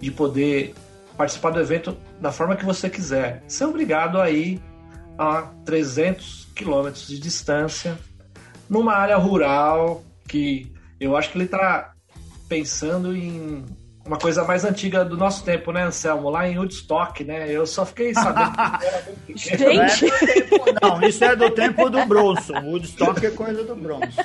[0.00, 0.74] de poder
[1.14, 3.44] participar do evento da forma que você quiser.
[3.46, 4.58] Você é obrigado a ir
[5.18, 7.98] a 300 quilômetros de distância,
[8.66, 11.92] numa área rural, que eu acho que ele está
[12.48, 13.66] pensando em
[14.06, 16.30] uma coisa mais antiga do nosso tempo, né, Anselmo?
[16.30, 17.50] Lá em Woodstock, né?
[17.50, 18.52] Eu só fiquei sabendo.
[19.34, 20.06] Gente!
[20.80, 22.54] Não, isso é do tempo do Bronson.
[22.62, 24.22] Woodstock é coisa do Bronson.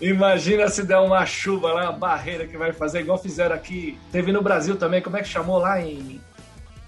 [0.00, 3.98] Imagina se der uma chuva lá, uma barreira que vai fazer, igual fizeram aqui.
[4.10, 6.20] Teve no Brasil também, como é que chamou lá em.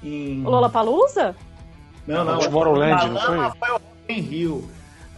[0.02, 0.44] em...
[0.44, 1.34] O Lollapalooza?
[2.06, 2.38] Não, não.
[2.38, 3.36] Tomorrowland, não foi?
[3.58, 3.80] foi o
[4.12, 4.70] in Rio.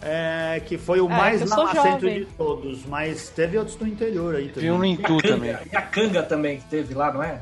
[0.08, 2.20] É, que foi o É, mais jovem.
[2.20, 4.92] de todos, mas teve outros do interior aí Tem um no também.
[4.92, 5.56] Intu também.
[5.72, 7.40] E a canga também que teve lá, não é?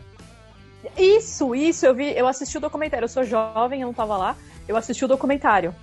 [0.97, 3.05] Isso, isso, eu vi, eu assisti o documentário.
[3.05, 4.35] Eu sou jovem, eu não tava lá.
[4.67, 5.75] Eu assisti o documentário.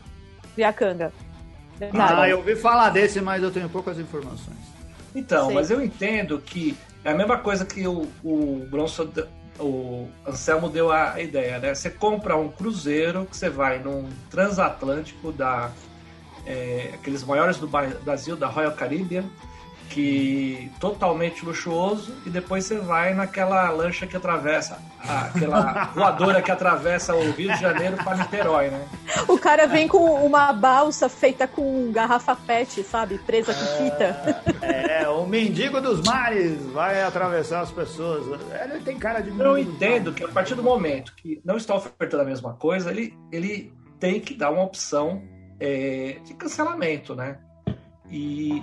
[0.56, 1.13] Vi a canga.
[1.78, 2.13] Verdade.
[2.22, 4.58] Ah, eu ouvi falar desse, mas eu tenho poucas informações.
[5.15, 5.56] Então, Sei.
[5.56, 9.08] mas eu entendo que é a mesma coisa que o, o Bronson,
[9.60, 11.76] o Anselmo deu a ideia, né?
[11.76, 15.70] Você compra um cruzeiro que você vai num transatlântico da
[16.45, 19.25] é, aqueles maiores do Brasil, da Royal Caribbean,
[19.91, 27.13] que totalmente luxuoso, e depois você vai naquela lancha que atravessa, aquela voadora que atravessa
[27.13, 28.88] o Rio de Janeiro para Niterói, né?
[29.27, 33.17] O cara vem com uma balsa feita com garrafa pet, sabe?
[33.17, 34.41] Presa com fita.
[34.62, 38.39] É, o mendigo dos mares vai atravessar as pessoas.
[38.63, 41.75] Ele tem cara de mendigo Eu entendo que a partir do momento que não está
[41.75, 45.21] ofertando a mesma coisa, ele, ele tem que dar uma opção
[45.62, 47.38] é, de cancelamento, né?
[48.10, 48.62] E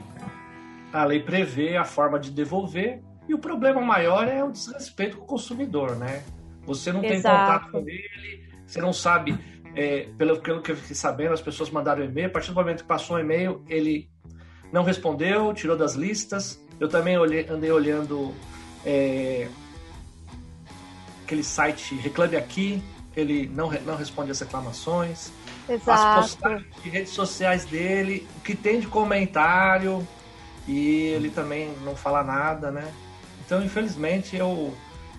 [0.93, 5.23] a lei prevê a forma de devolver, e o problema maior é o desrespeito com
[5.25, 6.25] o consumidor, né?
[6.67, 7.39] Você não tem Exato.
[7.39, 9.39] contato com ele, você não sabe,
[9.75, 12.83] é, pelo, pelo que eu fiquei sabendo, as pessoas mandaram e-mail, a partir do momento
[12.83, 14.11] que passou o e-mail, ele
[14.73, 16.61] não respondeu, tirou das listas.
[16.81, 18.35] Eu também olhei- andei olhando
[18.85, 19.49] é,
[21.25, 22.83] aquele site Reclame Aqui,
[23.17, 25.33] ele não, não responde as reclamações.
[25.69, 26.21] As Exato.
[26.21, 30.07] postagens de redes sociais dele, o que tem de comentário,
[30.67, 32.91] e ele também não fala nada, né?
[33.45, 34.75] Então, infelizmente, eu,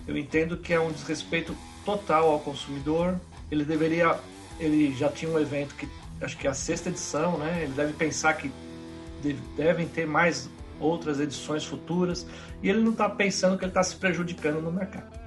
[0.06, 3.20] eu entendo que é um desrespeito total ao consumidor.
[3.50, 4.18] Ele deveria.
[4.58, 5.88] Ele já tinha um evento que
[6.20, 7.60] acho que é a sexta edição, né?
[7.62, 8.52] Ele deve pensar que
[9.22, 12.26] deve- devem ter mais outras edições futuras,
[12.62, 15.19] e ele não está pensando que ele está se prejudicando no mercado.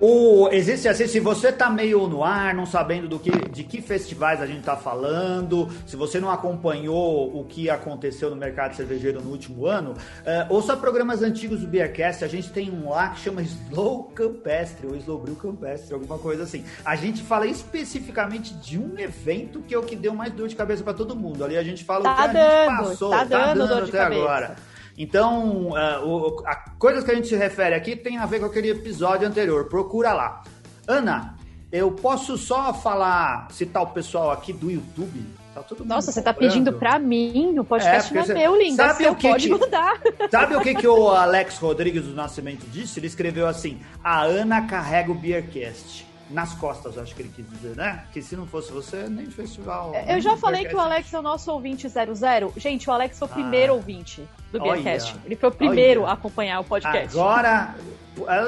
[0.00, 3.82] O, existe assim, se você tá meio no ar, não sabendo do que, de que
[3.82, 9.20] festivais a gente tá falando, se você não acompanhou o que aconteceu no mercado cervejeiro
[9.20, 13.18] no último ano, eh, ouça programas antigos do Beercast, a gente tem um lá que
[13.20, 16.64] chama Slow Campestre, ou Slow Brew Campestre, alguma coisa assim.
[16.84, 20.54] A gente fala especificamente de um evento que é o que deu mais dor de
[20.54, 21.44] cabeça para todo mundo.
[21.44, 23.88] Ali a gente fala Tá o que a gente dando, passou, tá dando dor de
[23.88, 24.22] até cabeça.
[24.22, 24.56] agora.
[24.98, 25.68] Então,
[26.04, 29.28] o- a coisas que a gente se refere aqui tem a ver com aquele episódio
[29.28, 29.66] anterior.
[29.68, 30.42] Procura lá.
[30.88, 31.36] Ana,
[31.70, 35.22] eu posso só falar, citar o pessoal aqui do YouTube?
[35.54, 37.58] Tá todo mundo Nossa, você tá pedindo pra mim?
[37.58, 38.88] O podcast É, não é meu, linda.
[38.88, 40.00] sabe o que pode que- mudar.
[40.30, 42.98] Sabe o que, que o Alex Rodrigues do Nascimento disse?
[42.98, 46.07] Ele escreveu assim: A Ana carrega o Beercast.
[46.30, 48.04] Nas costas, acho que ele quis dizer, né?
[48.12, 49.94] Que se não fosse você, nem festival.
[49.94, 50.78] Eu nem já falei que o.
[50.80, 52.52] Alex é o nosso ouvinte 00.
[52.56, 54.62] Gente, o Alex foi o primeiro ouvinte do Ah.
[54.74, 55.16] Beercast.
[55.24, 56.10] Ele foi o primeiro Olha.
[56.10, 57.18] a acompanhar o podcast.
[57.18, 57.74] Agora,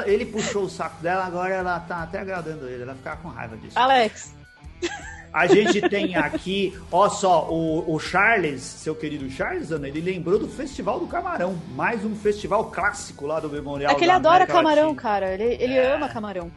[0.05, 2.83] ele puxou o saco dela, agora ela tá até agradando ele.
[2.83, 3.79] Ela ficar com raiva disso.
[3.79, 4.35] Alex,
[5.33, 10.39] A gente tem aqui, ó só, o, o Charles, seu querido Charles, Ana, ele lembrou
[10.41, 11.57] do Festival do Camarão.
[11.77, 15.01] Mais um festival clássico lá do Memorial é que ele adora América camarão, Latina.
[15.03, 15.33] cara.
[15.35, 15.95] Ele, ele É.
[15.95, 16.51] ama camarão.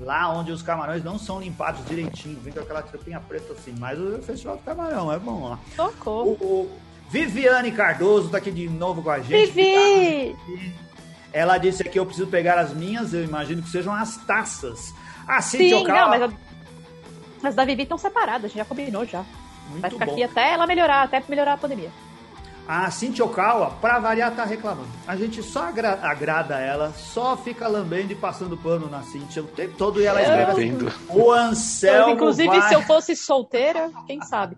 [0.00, 3.74] Lá onde os camarões não são limpados direitinho, vem com aquela trapinha preta assim.
[3.78, 5.58] Mas o Festival do Camarão é bom lá.
[5.72, 6.30] O, Socorro.
[6.40, 6.70] o
[7.10, 9.50] Viviane Cardoso tá aqui de novo com a gente.
[9.52, 10.36] Vivi!
[11.32, 14.92] Ela disse aqui, eu preciso pegar as minhas, eu imagino que sejam as taças.
[15.28, 16.22] A Cintia Sim, Ocala- não, mas
[17.44, 19.24] a- as da Vivi estão separadas, já combinou já.
[19.68, 20.12] Muito Vai ficar bom.
[20.12, 21.90] aqui até ela melhorar, até melhorar a pandemia.
[22.72, 24.86] A Cintia Okawa, pra variar, tá reclamando.
[25.04, 29.46] A gente só agra agrada ela, só fica lambendo e passando pano na Cintia o
[29.48, 30.78] tempo todo e ela escreve assim.
[31.08, 32.14] O Anselmo.
[32.14, 32.68] Inclusive, vai...
[32.68, 34.56] se eu fosse solteira, quem sabe?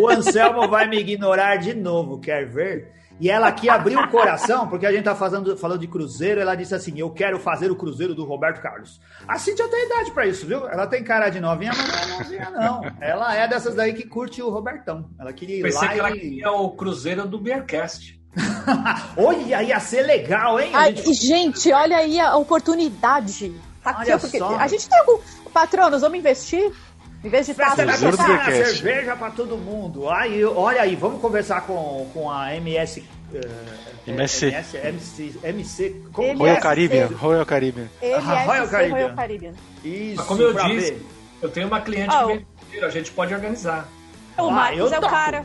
[0.00, 2.90] O Anselmo vai me ignorar de novo, quer ver?
[3.18, 6.54] E ela aqui abriu o coração, porque a gente tá fazendo, falando de Cruzeiro, ela
[6.54, 9.00] disse assim: Eu quero fazer o Cruzeiro do Roberto Carlos.
[9.26, 10.68] A Cintia tem idade para isso, viu?
[10.68, 12.82] Ela tem cara de novinha, mas não é novinha, não.
[13.00, 15.08] Ela é dessas daí que curte o Robertão.
[15.18, 18.20] Ela queria ir Pensei lá que ela queria o Cruzeiro do Bearcast.
[19.16, 20.70] olha, ia ser legal, hein?
[20.74, 21.14] Ai, gente...
[21.14, 23.54] gente, olha aí a oportunidade.
[23.82, 25.18] Tá aqui, porque a gente tem algum.
[25.52, 26.70] Patronos, vamos investir?
[27.24, 30.08] Em vez de taça, vai cerveja para todo mundo.
[30.08, 33.00] Aí, olha aí, vamos conversar com, com a MS.
[33.32, 34.46] Uh, MSC.
[34.46, 37.06] MS, MC, MC como Royal Caribbean.
[37.08, 37.88] Royal Caribbean.
[38.02, 39.02] Ah, Royal Caribbean.
[39.02, 39.52] Royal Caribbean.
[39.84, 41.06] Isso, Mas como eu disse, ver.
[41.42, 42.28] eu tenho uma cliente oh.
[42.28, 43.88] que vem a gente pode organizar.
[44.38, 45.44] O ah, Marcos é o cara.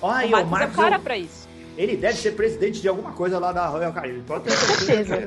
[0.00, 1.41] Olha, o Marcos, o Marcos é o cara para isso.
[1.76, 4.24] Ele deve ser presidente de alguma coisa lá da Royal Caribbean.
[4.24, 5.18] Pode ter certeza.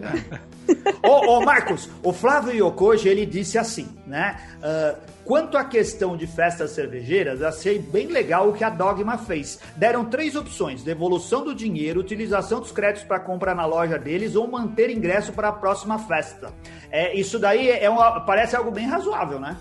[1.02, 4.40] ô, ô, Marcos, o Flávio Yokoji, ele disse assim, né?
[4.58, 9.60] Uh, quanto à questão de festas cervejeiras, achei bem legal o que a Dogma fez.
[9.76, 14.48] Deram três opções: devolução do dinheiro, utilização dos créditos para compra na loja deles ou
[14.48, 16.54] manter ingresso para a próxima festa.
[16.92, 19.58] É, isso daí é uma, parece algo bem razoável, né?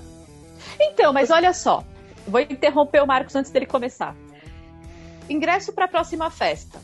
[0.78, 1.82] Então, mas olha só.
[2.26, 4.14] Vou interromper o Marcos antes dele começar.
[5.28, 6.80] Ingresso para a próxima festa.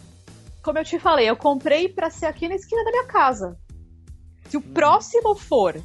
[0.62, 3.58] Como eu te falei, eu comprei para ser aqui na esquina da minha casa.
[4.48, 5.80] Se o próximo for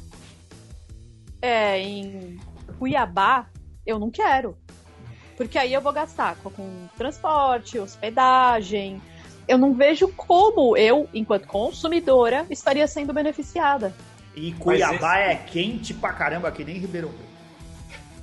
[1.40, 2.38] é, em
[2.78, 3.46] Cuiabá,
[3.86, 4.56] eu não quero.
[5.36, 9.00] Porque aí eu vou gastar com, com transporte, hospedagem.
[9.46, 13.94] Eu não vejo como eu, enquanto consumidora, estaria sendo beneficiada.
[14.34, 15.30] E Cuiabá esse...
[15.30, 17.35] é quente pra caramba, que nem Ribeirão Preto.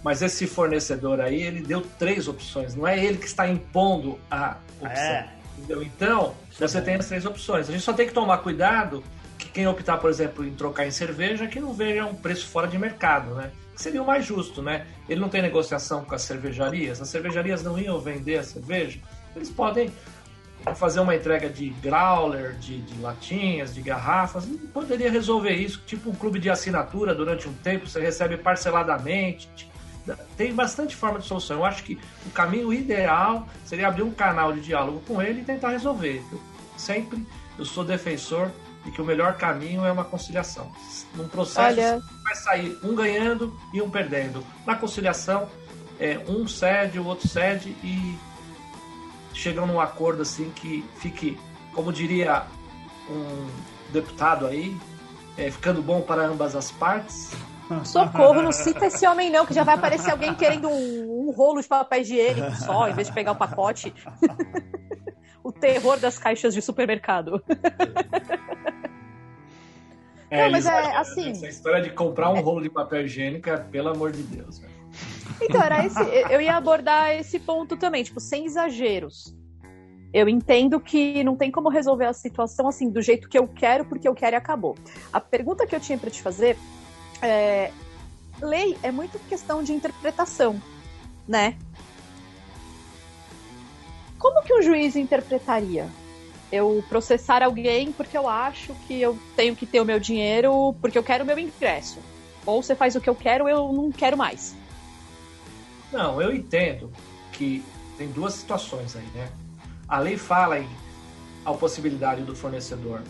[0.04, 2.76] Mas esse fornecedor aí, ele deu três opções.
[2.76, 5.04] Não é ele que está impondo a opção.
[5.04, 5.30] É.
[5.58, 5.84] Entendeu?
[5.84, 7.70] Então, você tem as três opções.
[7.70, 9.04] A gente só tem que tomar cuidado
[9.38, 12.68] que quem optar, por exemplo, em trocar em cerveja, que não veja um preço fora
[12.68, 13.52] de mercado, né?
[13.74, 14.86] Que seria o mais justo, né?
[15.08, 17.02] Ele não tem negociação com as cervejarias.
[17.02, 19.00] As cervejarias não iam vender a cerveja.
[19.36, 19.92] Eles podem
[20.76, 26.16] fazer uma entrega de growler, de, de latinhas, de garrafas, poderia resolver isso, tipo um
[26.16, 29.50] clube de assinatura durante um tempo, você recebe parceladamente,
[30.38, 31.58] tem bastante forma de solução.
[31.58, 35.44] Eu acho que o caminho ideal seria abrir um canal de diálogo com ele e
[35.44, 36.24] tentar resolver.
[36.32, 36.40] Eu
[36.78, 37.26] sempre
[37.58, 38.52] eu sou defensor
[38.84, 40.72] de que o melhor caminho é uma conciliação.
[41.16, 42.02] Num processo Olha...
[42.24, 44.46] vai sair um ganhando e um perdendo.
[44.66, 45.48] Na conciliação,
[46.00, 48.18] é, um cede, o outro cede e
[49.34, 51.40] chegam num acordo assim que fique,
[51.74, 52.44] como diria
[53.10, 53.48] um
[53.92, 54.76] deputado aí,
[55.38, 57.32] é, ficando bom para ambas as partes.
[57.86, 61.62] Socorro, não cita esse homem não, que já vai aparecer alguém querendo um, um rolo
[61.62, 63.94] de papel higiênico só, em vez de pegar o pacote.
[65.44, 67.44] o terror das caixas de supermercado.
[70.30, 71.30] É, não, mas é assim.
[71.30, 74.62] Essa história de comprar um rolo de papel higiênico é pelo amor de Deus.
[75.40, 79.36] Então, era esse, eu ia abordar esse ponto também, tipo, sem exageros.
[80.14, 83.86] Eu entendo que não tem como resolver a situação assim, do jeito que eu quero,
[83.86, 84.76] porque eu quero e acabou.
[85.12, 86.58] A pergunta que eu tinha para te fazer
[87.24, 87.72] é,
[88.42, 90.62] lei é muito questão de interpretação,
[91.28, 91.56] né?
[94.20, 95.88] Como que um juiz interpretaria?
[96.52, 100.98] Eu processar alguém porque eu acho que eu tenho que ter o meu dinheiro porque
[100.98, 102.00] eu quero o meu ingresso.
[102.46, 104.56] Ou você faz o que eu quero, eu não quero mais.
[105.92, 106.92] Não, eu entendo
[107.32, 107.64] que
[107.98, 109.30] tem duas situações aí, né?
[109.88, 110.70] A lei fala em
[111.46, 113.02] a possibilidade do fornecedor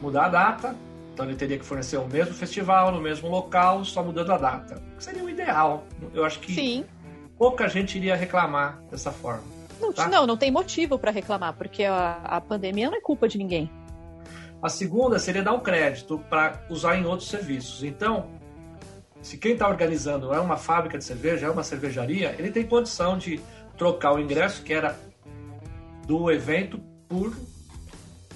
[0.00, 0.76] mudar a data
[1.14, 4.82] então ele teria que fornecer o mesmo festival, no mesmo local, só mudando a data.
[4.98, 5.86] Seria o ideal.
[6.12, 6.84] Eu acho que Sim.
[7.38, 9.44] pouca gente iria reclamar dessa forma.
[9.80, 10.08] Não, tá?
[10.08, 13.70] não, não tem motivo para reclamar, porque a, a pandemia não é culpa de ninguém.
[14.60, 17.84] A segunda seria dar um crédito para usar em outros serviços.
[17.84, 18.26] Então,
[19.22, 23.16] se quem está organizando é uma fábrica de cerveja, é uma cervejaria, ele tem condição
[23.16, 23.40] de
[23.78, 24.98] trocar o ingresso que era
[26.06, 27.32] do evento por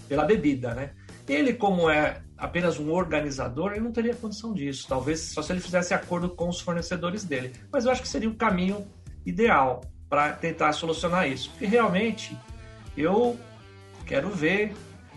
[0.09, 0.93] pela bebida, né?
[1.29, 4.87] Ele, como é apenas um organizador, ele não teria condição disso.
[4.89, 7.53] Talvez só se ele fizesse acordo com os fornecedores dele.
[7.71, 8.87] Mas eu acho que seria o caminho
[9.27, 11.51] ideal para tentar solucionar isso.
[11.51, 12.39] Porque realmente
[12.97, 13.39] eu
[14.07, 14.75] quero ver,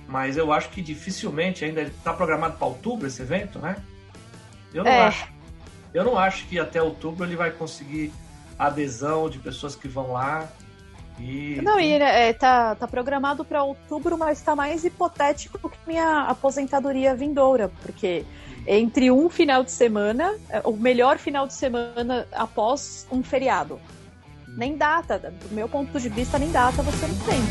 [0.08, 3.78] mas eu acho que dificilmente ainda está programado para outubro esse evento, né?
[4.74, 5.02] Eu não é.
[5.08, 5.28] acho.
[5.94, 8.12] Eu não acho que até outubro ele vai conseguir
[8.58, 10.50] adesão de pessoas que vão lá.
[11.62, 17.16] Não, e é, tá, tá programado para outubro, mas tá mais hipotético que minha aposentadoria
[17.16, 18.26] vindoura, porque
[18.66, 23.80] entre um final de semana, é, o melhor final de semana após um feriado.
[24.48, 27.42] Nem data, do meu ponto de vista, nem data você não tem.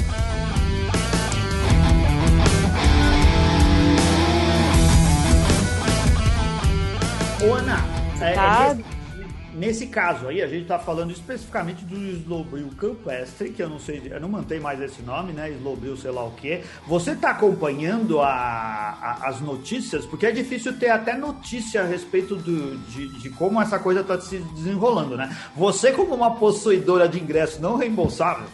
[7.49, 7.79] Ô, Ana,
[8.21, 8.77] é, tá.
[8.97, 9.00] é
[9.61, 14.03] nesse, caso aí, a gente está falando especificamente do Slowbril Campestre, que eu não sei,
[14.11, 15.51] eu não mantenho mais esse nome, né?
[15.51, 16.63] Slowbril, sei lá o que.
[16.87, 20.07] Você está acompanhando a, a, as notícias?
[20.07, 24.19] Porque é difícil ter até notícia a respeito do, de, de como essa coisa está
[24.19, 25.37] se desenrolando, né?
[25.55, 28.47] Você, como uma possuidora de ingresso não reembolsável,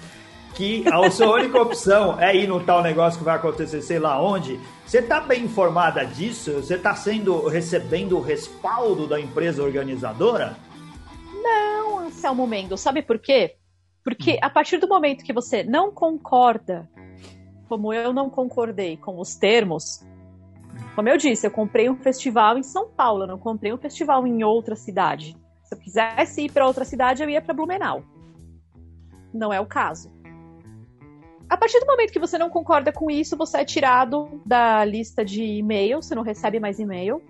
[0.55, 4.21] que a sua única opção é ir no tal negócio que vai acontecer sei lá
[4.21, 6.53] onde, você está bem informada disso?
[6.53, 10.57] Você está sendo recebendo o respaldo da empresa organizadora?
[11.47, 12.81] Não, Anselmo Mendes.
[12.81, 13.57] Sabe por quê?
[14.03, 14.39] Porque hum.
[14.43, 16.91] a partir do momento que você não concorda,
[17.69, 20.05] como eu não concordei com os termos,
[20.95, 24.27] como eu disse, eu comprei um festival em São Paulo, eu não comprei um festival
[24.27, 25.37] em outra cidade.
[25.63, 28.03] Se eu quisesse ir para outra cidade, eu ia para Blumenau.
[29.33, 30.11] Não é o caso.
[31.49, 35.25] A partir do momento que você não concorda com isso, você é tirado da lista
[35.25, 37.23] de e-mail, você não recebe mais e-mail.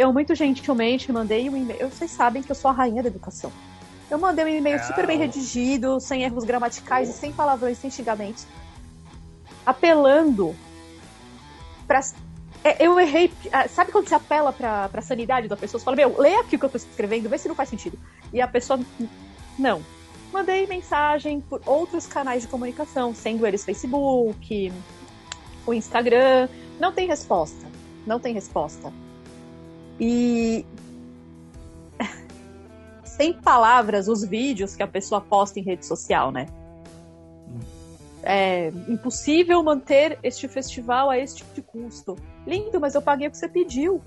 [0.00, 1.90] Eu, muito gentilmente, mandei um e-mail.
[1.90, 3.52] Vocês sabem que eu sou a rainha da educação.
[4.10, 4.82] Eu mandei um e-mail é.
[4.82, 8.46] super bem redigido, sem erros gramaticais e sem palavrões, sem xingamentos,
[9.66, 10.56] apelando
[11.86, 12.00] para.
[12.64, 13.30] É, eu errei.
[13.52, 15.78] Ah, sabe quando você apela pra, pra sanidade da pessoa?
[15.78, 17.98] Você fala, meu, lê aqui o que eu tô escrevendo, vê se não faz sentido.
[18.32, 18.80] E a pessoa.
[19.58, 19.82] Não
[20.32, 24.72] mandei mensagem por outros canais de comunicação, sendo eles Facebook,
[25.66, 26.48] o Instagram.
[26.78, 27.66] Não tem resposta.
[28.06, 28.90] Não tem resposta.
[30.00, 30.64] E.
[33.04, 36.46] Sem palavras, os vídeos que a pessoa posta em rede social, né?
[38.22, 42.16] É impossível manter este festival a este tipo de custo.
[42.46, 44.00] Lindo, mas eu paguei o que você pediu.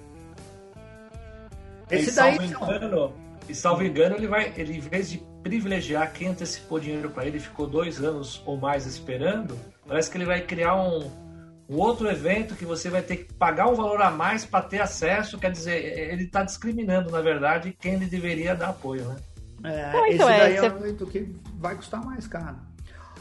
[1.90, 2.38] Esse daí.
[2.38, 3.14] Engano,
[3.48, 7.40] e salvo engano, ele vai, ele em vez de privilegiar quem antecipou dinheiro para ele,
[7.40, 11.12] ficou dois anos ou mais esperando, parece que ele vai criar um,
[11.70, 14.82] um outro evento que você vai ter que pagar um valor a mais para ter
[14.82, 15.38] acesso.
[15.38, 19.16] Quer dizer, ele está discriminando, na verdade, quem ele deveria dar apoio, né?
[19.64, 22.58] É, então, esse é, daí é, um evento que vai custar mais caro.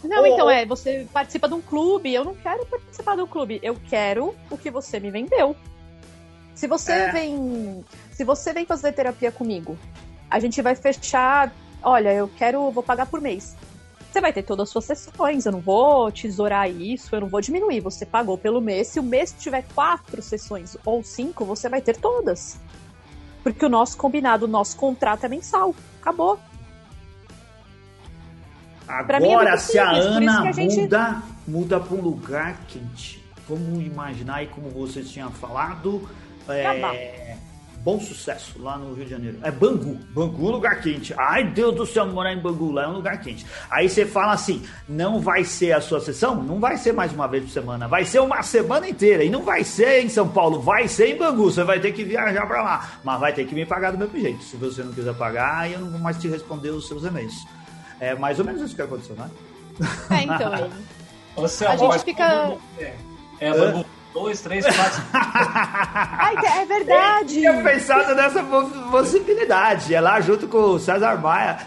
[0.02, 2.12] Não, então é, você participa de um clube.
[2.12, 3.60] Eu não quero participar do clube.
[3.62, 5.54] Eu quero o que você me vendeu.
[6.54, 7.12] Se você é.
[7.12, 7.84] vem.
[8.10, 9.78] Se você vem fazer terapia comigo,
[10.28, 11.52] a gente vai fechar
[11.82, 13.56] olha, eu quero, vou pagar por mês.
[14.12, 17.40] Você vai ter todas as suas sessões, eu não vou tesourar isso, eu não vou
[17.40, 17.80] diminuir.
[17.80, 18.88] Você pagou pelo mês.
[18.88, 22.60] Se o mês tiver quatro sessões ou cinco, você vai ter todas.
[23.42, 25.74] Porque o nosso combinado, o nosso contrato é mensal.
[25.98, 26.38] Acabou.
[28.86, 30.82] Agora, é se a Ana a gente...
[30.82, 33.24] muda, muda para um lugar quente.
[33.48, 36.06] Vamos imaginar aí como você tinha falado.
[36.46, 37.38] É,
[37.82, 39.38] bom sucesso lá no Rio de Janeiro.
[39.42, 39.98] É Bangu.
[40.10, 41.12] Bangu, lugar quente.
[41.18, 43.44] Ai, Deus do céu, morar em Bangu lá é um lugar quente.
[43.70, 46.42] Aí você fala assim: não vai ser a sua sessão?
[46.42, 47.88] Não vai ser mais uma vez por semana.
[47.88, 49.24] Vai ser uma semana inteira.
[49.24, 51.50] E não vai ser em São Paulo, vai ser em Bangu.
[51.50, 52.90] Você vai ter que viajar para lá.
[53.02, 54.42] Mas vai ter que me pagar do mesmo jeito.
[54.44, 57.34] Se você não quiser pagar, eu não vou mais te responder os seus e-mails.
[57.98, 59.30] É mais ou menos isso que aconteceu, né?
[60.10, 60.70] É, então.
[61.34, 62.58] Você a gente fica.
[62.78, 62.94] É,
[63.40, 65.02] é Bangu dois, três, quatro.
[65.12, 67.44] Ai, é verdade.
[67.44, 68.42] Eu tinha pensado nessa
[68.90, 69.94] possibilidade.
[69.94, 71.58] É lá junto com o César Maia.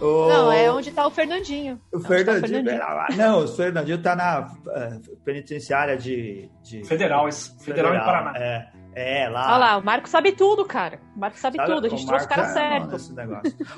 [0.00, 0.28] O...
[0.28, 1.80] Não, é onde está o Fernandinho.
[1.92, 3.18] O Fernandinho, tá o Fernandinho.
[3.18, 6.84] Não, o Fernandinho está na uh, penitenciária de, de...
[6.84, 8.32] Federal, Federal, Federal em Paraná.
[8.36, 8.77] É.
[8.94, 9.54] É, lá.
[9.54, 11.00] Olha lá, o Marcos sabe tudo, cara.
[11.14, 12.96] O Marcos sabe, sabe tudo, a gente trouxe o cara é certo.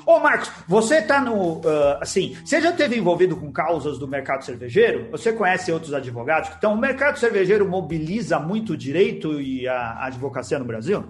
[0.05, 1.59] Ô, Marcos, você tá no.
[1.59, 5.09] Uh, assim, você já teve envolvido com causas do mercado cervejeiro?
[5.11, 6.49] Você conhece outros advogados?
[6.57, 11.03] Então, o mercado cervejeiro mobiliza muito o direito e a advocacia no Brasil?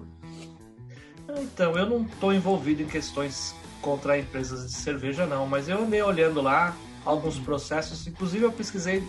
[1.38, 6.02] Então, eu não estou envolvido em questões contra empresas de cerveja, não, mas eu andei
[6.02, 9.02] olhando lá alguns processos, inclusive eu pesquisei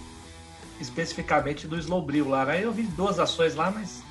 [0.79, 2.63] especificamente do Slowbril lá, né?
[2.63, 4.01] Eu vi duas ações lá, mas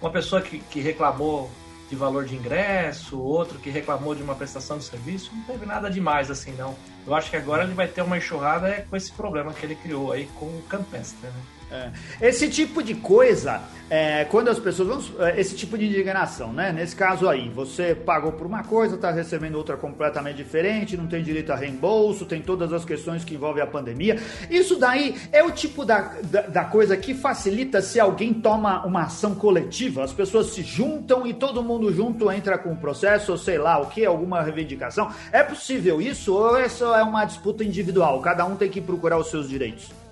[0.00, 1.50] uma pessoa que, que reclamou
[1.88, 5.88] de valor de ingresso, outro que reclamou de uma prestação de serviço, não teve nada
[5.90, 6.74] demais assim, não.
[7.06, 9.76] Eu acho que agora ele vai ter uma enxurrada é, com esse problema que ele
[9.76, 11.32] criou aí com o Campestre, né?
[11.70, 11.90] É.
[12.28, 15.26] Esse tipo de coisa, é, quando as pessoas vão.
[15.26, 16.72] É, esse tipo de indignação, né?
[16.72, 21.24] Nesse caso aí, você pagou por uma coisa, está recebendo outra completamente diferente, não tem
[21.24, 24.20] direito a reembolso, tem todas as questões que envolvem a pandemia.
[24.48, 29.02] Isso daí é o tipo da, da, da coisa que facilita se alguém toma uma
[29.02, 33.38] ação coletiva, as pessoas se juntam e todo mundo junto entra com o processo, ou
[33.38, 35.10] sei lá o que, alguma reivindicação.
[35.32, 38.20] É possível isso ou isso é uma disputa individual?
[38.20, 40.05] Cada um tem que procurar os seus direitos.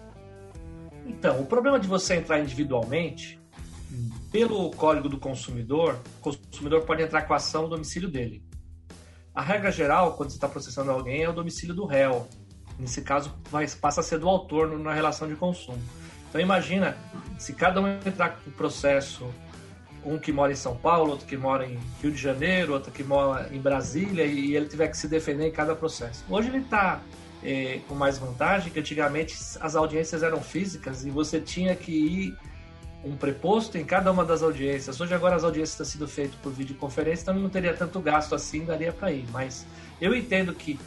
[1.07, 3.41] Então, o problema de você entrar individualmente,
[4.33, 8.43] pelo Código do Consumidor, o consumidor pode entrar com a ação no domicílio dele.
[9.35, 12.29] a regra geral, quando você está processando alguém, é o domicílio do réu.
[12.79, 15.83] Nesse caso, vai, passa a ser do autor na relação de consumo.
[16.29, 16.97] Então imagina,
[17.39, 19.25] se cada um entrar com o processo,
[20.05, 23.03] um que mora em São Paulo, outro que mora em Rio de Janeiro, outro que
[23.03, 26.25] mora em Brasília, e ele tiver que se defender em cada processo.
[26.29, 27.01] Hoje ele está
[27.45, 32.39] é, com mais vantagem, que antigamente as audiências eram físicas e você tinha que ir
[33.05, 34.99] um preposto em cada uma das audiências.
[34.99, 38.65] Hoje agora as audiências estão sendo feitas por videoconferência, então não teria tanto gasto assim,
[38.65, 39.27] daria para ir.
[39.31, 39.67] Mas
[40.01, 40.79] eu entendo que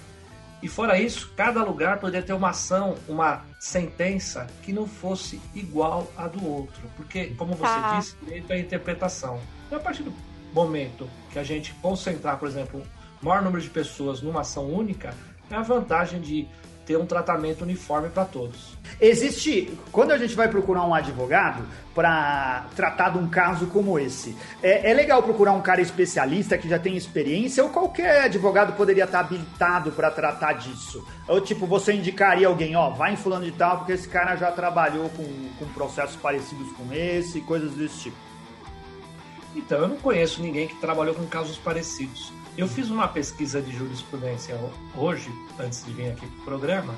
[0.61, 6.11] e fora isso, cada lugar poderia ter uma ação, uma sentença que não fosse igual
[6.17, 6.81] à do outro.
[6.95, 7.99] Porque, como você tá.
[7.99, 9.39] disse, direito é interpretação.
[9.71, 10.11] E a partir do
[10.51, 12.81] momento que a gente concentrar, por exemplo,
[13.21, 15.13] o maior número de pessoas numa ação única,
[15.49, 16.47] é a vantagem de
[16.87, 18.77] ter um tratamento uniforme para todos.
[18.99, 24.35] Existe, quando a gente vai procurar um advogado para tratar de um caso como esse,
[24.63, 29.03] é, é, legal procurar um cara especialista que já tem experiência ou qualquer advogado poderia
[29.03, 31.05] estar habilitado para tratar disso?
[31.27, 34.49] Ou tipo, você indicaria alguém, ó, vai em fulano de tal porque esse cara já
[34.49, 35.25] trabalhou com,
[35.59, 38.17] com processos parecidos com esse, coisas desse tipo.
[39.57, 42.31] Então, eu não conheço ninguém que trabalhou com casos parecidos.
[42.57, 44.59] Eu fiz uma pesquisa de jurisprudência
[44.95, 45.29] hoje,
[45.59, 46.95] antes de vir aqui para o programa,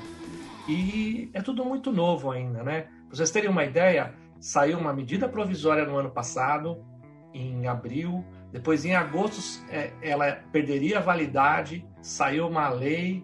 [0.66, 2.86] e é tudo muito novo ainda, né?
[3.06, 6.82] Para vocês terem uma ideia, saiu uma medida provisória no ano passado,
[7.34, 13.22] em abril, depois em agosto é, ela perderia a validade, saiu uma lei.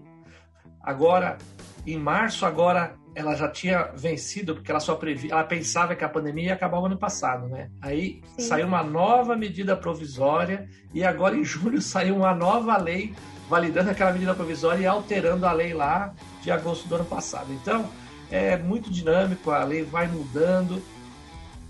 [0.82, 1.39] Agora,
[1.87, 6.09] em março, agora ela já tinha vencido, porque ela só previ, ela pensava que a
[6.09, 7.71] pandemia ia acabar o ano passado, né?
[7.81, 8.47] Aí Sim.
[8.47, 13.14] saiu uma nova medida provisória e agora em julho saiu uma nova lei
[13.49, 16.12] validando aquela medida provisória e alterando a lei lá
[16.43, 17.51] de agosto do ano passado.
[17.55, 17.89] Então,
[18.31, 20.83] é muito dinâmico, a lei vai mudando.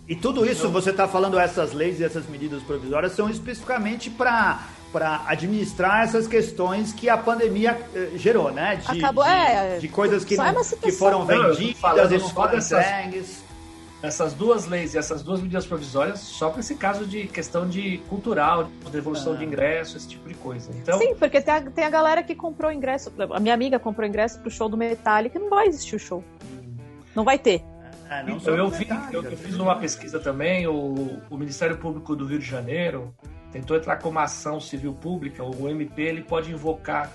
[0.09, 4.11] E tudo isso, então, você está falando essas leis e essas medidas provisórias são especificamente
[4.11, 8.77] para para administrar essas questões que a pandemia eh, gerou, né?
[8.77, 13.45] De, Acabou, de, é, de coisas que, não, que foram vendidas e não foram entregues.
[14.03, 17.99] Essas duas leis e essas duas medidas provisórias só para esse caso de questão de
[18.09, 19.37] cultural, de devolução ah.
[19.37, 20.71] de ingresso, esse tipo de coisa.
[20.75, 23.13] Então, Sim, porque tem a, tem a galera que comprou ingresso.
[23.33, 26.23] A minha amiga comprou ingresso pro show do Metallica e não vai existir o show.
[27.15, 27.65] Não vai ter.
[28.09, 32.27] É, então, eu, vi, eu, eu, fiz uma pesquisa também, o, o Ministério Público do
[32.27, 33.13] Rio de Janeiro
[33.57, 37.11] tentou entrar com uma ação civil pública, o MP ele pode invocar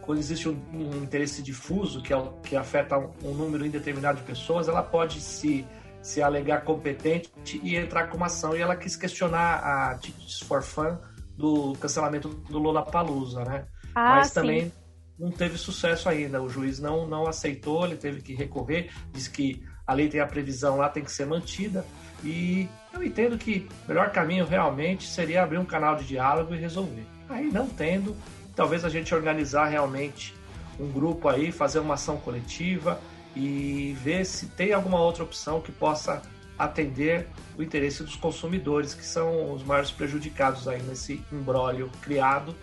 [0.00, 4.24] quando existe um, um interesse difuso que, é, que afeta um, um, número indeterminado de
[4.24, 5.64] pessoas, ela pode se,
[6.02, 7.30] se alegar competente
[7.62, 8.56] e entrar com uma ação.
[8.56, 10.98] E ela quis questionar a Tickets for Fun
[11.36, 13.66] do cancelamento do Lula Palusa, né?
[13.94, 14.34] Ah, Mas sim.
[14.34, 14.72] também
[15.16, 16.42] não teve sucesso ainda.
[16.42, 20.26] O juiz não, não aceitou, ele teve que recorrer, disse que a lei tem a
[20.26, 21.84] previsão lá, tem que ser mantida.
[22.24, 26.58] E eu entendo que o melhor caminho realmente seria abrir um canal de diálogo e
[26.58, 27.06] resolver.
[27.28, 28.16] Aí, não tendo,
[28.54, 30.34] talvez a gente organizar realmente
[30.78, 33.00] um grupo aí, fazer uma ação coletiva
[33.34, 36.22] e ver se tem alguma outra opção que possa
[36.58, 42.54] atender o interesse dos consumidores, que são os maiores prejudicados aí nesse embrólio criado,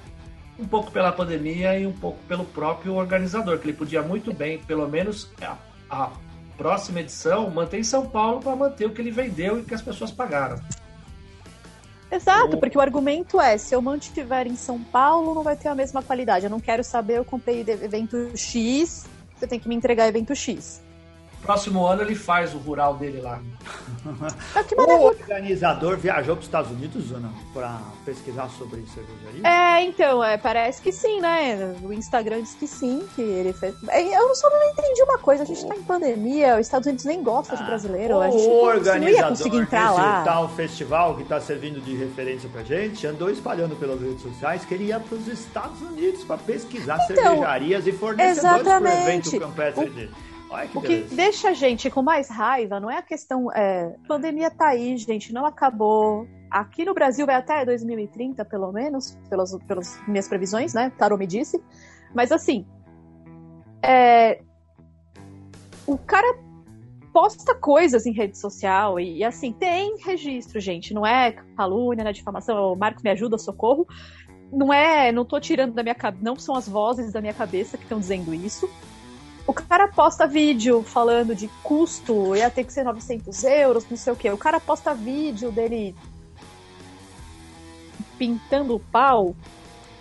[0.58, 4.60] um pouco pela pandemia e um pouco pelo próprio organizador, que ele podia muito bem,
[4.60, 5.58] pelo menos a,
[5.90, 6.12] a
[6.60, 10.12] próxima edição, mantém São Paulo para manter o que ele vendeu e que as pessoas
[10.12, 10.60] pagaram.
[12.12, 15.76] Exato, porque o argumento é: se eu mantiver em São Paulo, não vai ter a
[15.76, 16.46] mesma qualidade.
[16.46, 19.06] Eu não quero saber, eu comprei evento X,
[19.38, 20.82] você tem que me entregar evento X.
[21.42, 23.40] Próximo ano ele faz o rural dele lá.
[24.60, 29.42] É o organizador viajou para os Estados Unidos, Ana, para pesquisar sobre cervejaria?
[29.46, 31.76] É, então, é, parece que sim, né?
[31.84, 33.76] O Instagram diz que sim, que ele fez.
[33.90, 37.06] É, eu só não entendi uma coisa, a gente está em pandemia, os Estados Unidos
[37.06, 38.16] nem gostam de ah, brasileiro.
[38.16, 40.24] O a gente organizador não ia conseguir entrar lá.
[40.24, 44.74] tal festival que está servindo de referência pra gente, andou espalhando pelas redes sociais que
[44.74, 49.40] ele ia para os Estados Unidos para pesquisar então, cervejarias e fornecedores para o evento
[49.40, 50.29] campestre dele
[50.74, 53.52] o que deixa a gente com mais raiva não é a questão.
[53.52, 56.28] É, a pandemia tá aí, gente, não acabou.
[56.50, 60.92] Aqui no Brasil vai até 2030, pelo menos, pelas, pelas minhas previsões, né?
[60.98, 61.62] Tarô me disse.
[62.14, 62.66] Mas assim.
[63.82, 64.42] É,
[65.86, 66.38] o cara
[67.14, 70.94] posta coisas em rede social e, e, assim, tem registro, gente.
[70.94, 72.74] Não é calúnia, não é difamação.
[72.74, 73.88] O Marcos me ajuda, socorro.
[74.52, 77.78] Não é, não tô tirando da minha cabeça, não são as vozes da minha cabeça
[77.78, 78.70] que estão dizendo isso.
[79.50, 84.14] O cara posta vídeo falando de custo, ia ter que ser 900 euros, não sei
[84.14, 84.30] o que.
[84.30, 85.96] O cara posta vídeo dele
[88.16, 89.36] pintando o pau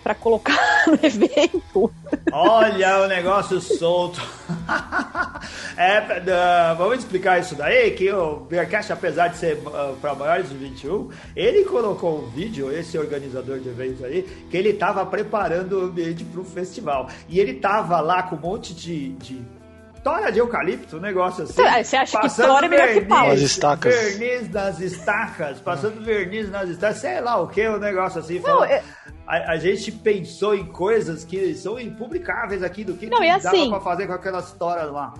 [0.09, 0.57] para colocar
[0.87, 1.91] no evento.
[2.31, 4.19] Olha o negócio solto.
[5.77, 10.49] É, uh, vamos explicar isso daí, que o Bearcast, apesar de ser uh, para maiores
[10.49, 15.79] de 21, ele colocou um vídeo, esse organizador de eventos aí, que ele estava preparando
[15.79, 17.07] o ambiente para o festival.
[17.29, 19.41] E ele tava lá com um monte de, de
[20.03, 21.61] tora de eucalipto, um negócio assim.
[21.83, 23.31] Você acha que tora é melhor que pau?
[23.31, 23.95] As estacas.
[23.95, 28.39] Verniz nas estacas, passando verniz nas estacas, sei lá o que, um negócio assim.
[28.39, 28.83] Não, é...
[29.29, 33.37] a, a, gente pensou em coisas que são impublicáveis aqui do que, não, que é
[33.37, 35.13] dava assim, pra fazer com aquelas toras lá.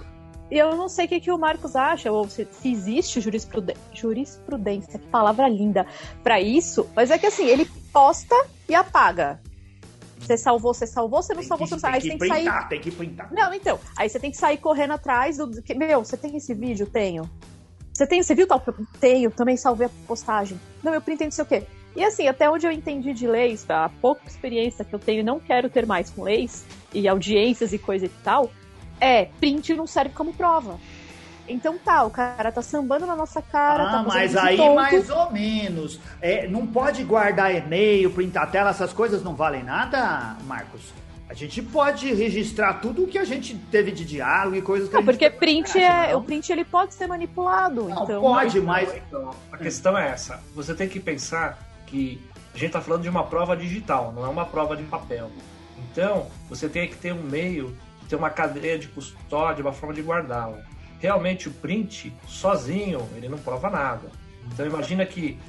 [0.50, 4.98] Eu não sei o que, que o Marcos acha, ou se, se existe jurisprudência, jurisprudência,
[4.98, 5.86] que palavra linda,
[6.24, 8.36] para isso, mas é que assim, ele posta
[8.68, 9.40] e apaga.
[10.18, 11.96] Você salvou, você salvou, você não salvou, você não salvou.
[11.96, 12.70] Aí tem que printar, sair.
[12.70, 13.32] Tem que printar.
[13.32, 13.80] Não, então.
[13.96, 15.50] Aí você tem que sair correndo atrás do.
[15.76, 16.88] Meu, você tem esse vídeo?
[16.88, 17.30] Tenho.
[17.94, 18.62] Você tem, você viu tal?
[19.00, 20.60] Tenho, também salvei a postagem.
[20.84, 21.64] Não, eu printei não sei o quê.
[21.96, 25.40] E assim, até onde eu entendi de leis, a pouca experiência que eu tenho, não
[25.40, 28.52] quero ter mais com leis e audiências e coisa e tal,
[29.00, 30.80] é print não serve como prova.
[31.48, 33.84] Então tá, o cara tá sambando na nossa cara.
[33.84, 34.76] Ah, tá mas aí tonto.
[34.76, 36.00] mais ou menos.
[36.22, 40.94] É, não pode guardar e-mail, printar tela, essas coisas não valem nada, Marcos?
[41.28, 44.94] A gente pode registrar tudo o que a gente teve de diálogo e coisas que
[44.96, 47.88] não, a gente porque print é, o print ele pode ser manipulado.
[47.88, 48.22] Não, então...
[48.22, 50.40] pode, mas então, a questão é essa.
[50.56, 52.22] Você tem que pensar que
[52.54, 55.32] a gente está falando de uma prova digital, não é uma prova de papel.
[55.92, 57.76] Então, você tem que ter um meio,
[58.08, 60.64] ter uma cadeia de custódia, uma forma de guardá-la
[61.00, 64.12] realmente o print sozinho, ele não prova nada.
[64.54, 65.40] Então imagina que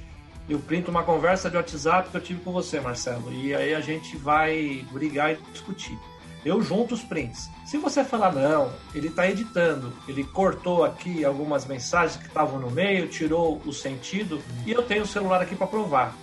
[0.49, 3.81] eu printo uma conversa de WhatsApp que eu tive com você, Marcelo, e aí a
[3.81, 5.99] gente vai brigar e discutir.
[6.45, 7.51] Eu junto os prints.
[7.67, 12.71] Se você falar, não, ele está editando, ele cortou aqui algumas mensagens que estavam no
[12.71, 16.15] meio, tirou o sentido, e eu tenho o celular aqui para provar.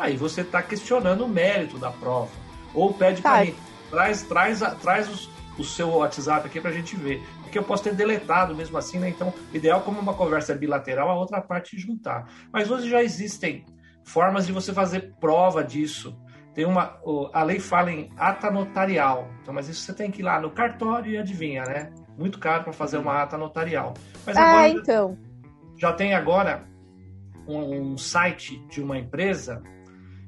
[0.00, 2.30] Aí você está questionando o mérito da prova.
[2.74, 3.54] Ou pede para mim,
[3.90, 7.82] traz, traz, traz os, o seu WhatsApp aqui para a gente ver porque eu posso
[7.82, 9.08] ter deletado mesmo assim, né?
[9.08, 12.28] Então, ideal como uma conversa bilateral, a outra parte juntar.
[12.52, 13.64] Mas hoje já existem
[14.04, 16.16] formas de você fazer prova disso.
[16.54, 17.00] Tem uma,
[17.32, 19.28] a lei fala em ata notarial.
[19.42, 21.92] Então, mas isso você tem que ir lá no cartório e adivinha, né?
[22.16, 23.94] Muito caro para fazer uma ata notarial.
[24.24, 25.18] Mas ah, agora então.
[25.76, 26.68] Já tem agora
[27.48, 29.60] um, um site de uma empresa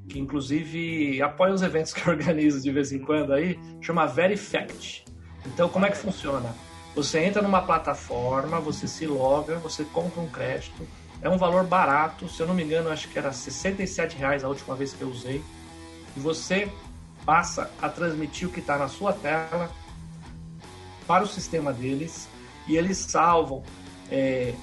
[0.09, 5.05] que inclusive apoia os eventos que eu organizo de vez em quando aí, chama Verifact.
[5.47, 6.55] Então, como é que funciona?
[6.95, 10.87] Você entra numa plataforma, você se loga, você compra um crédito.
[11.23, 14.49] É um valor barato, se eu não me engano, acho que era R$ reais a
[14.49, 15.43] última vez que eu usei.
[16.17, 16.71] E você
[17.25, 19.71] passa a transmitir o que está na sua tela
[21.07, 22.29] para o sistema deles
[22.67, 23.63] e eles salvam
[24.11, 24.55] é,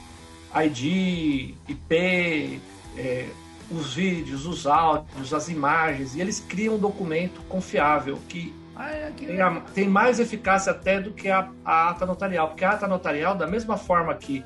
[0.66, 2.62] ID, IP,
[2.98, 3.30] é,
[3.72, 9.12] os vídeos, os áudios, as imagens e eles criam um documento confiável que ah, é
[9.12, 12.88] tem, a, tem, mais eficácia até do que a, a, ata notarial, porque a ata
[12.88, 14.44] notarial, da mesma forma que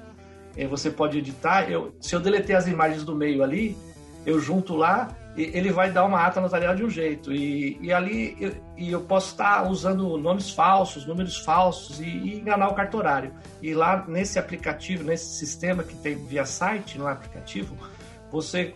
[0.58, 3.78] eh, você pode editar, eu, se eu deletar as imagens do meio ali,
[4.26, 7.32] eu junto lá, e, ele vai dar uma ata notarial de um jeito.
[7.32, 12.40] E, e ali eu, e eu posso estar usando nomes falsos, números falsos e, e,
[12.40, 13.34] enganar o cartorário.
[13.62, 17.76] E lá nesse aplicativo, nesse sistema que tem via site no aplicativo,
[18.32, 18.74] você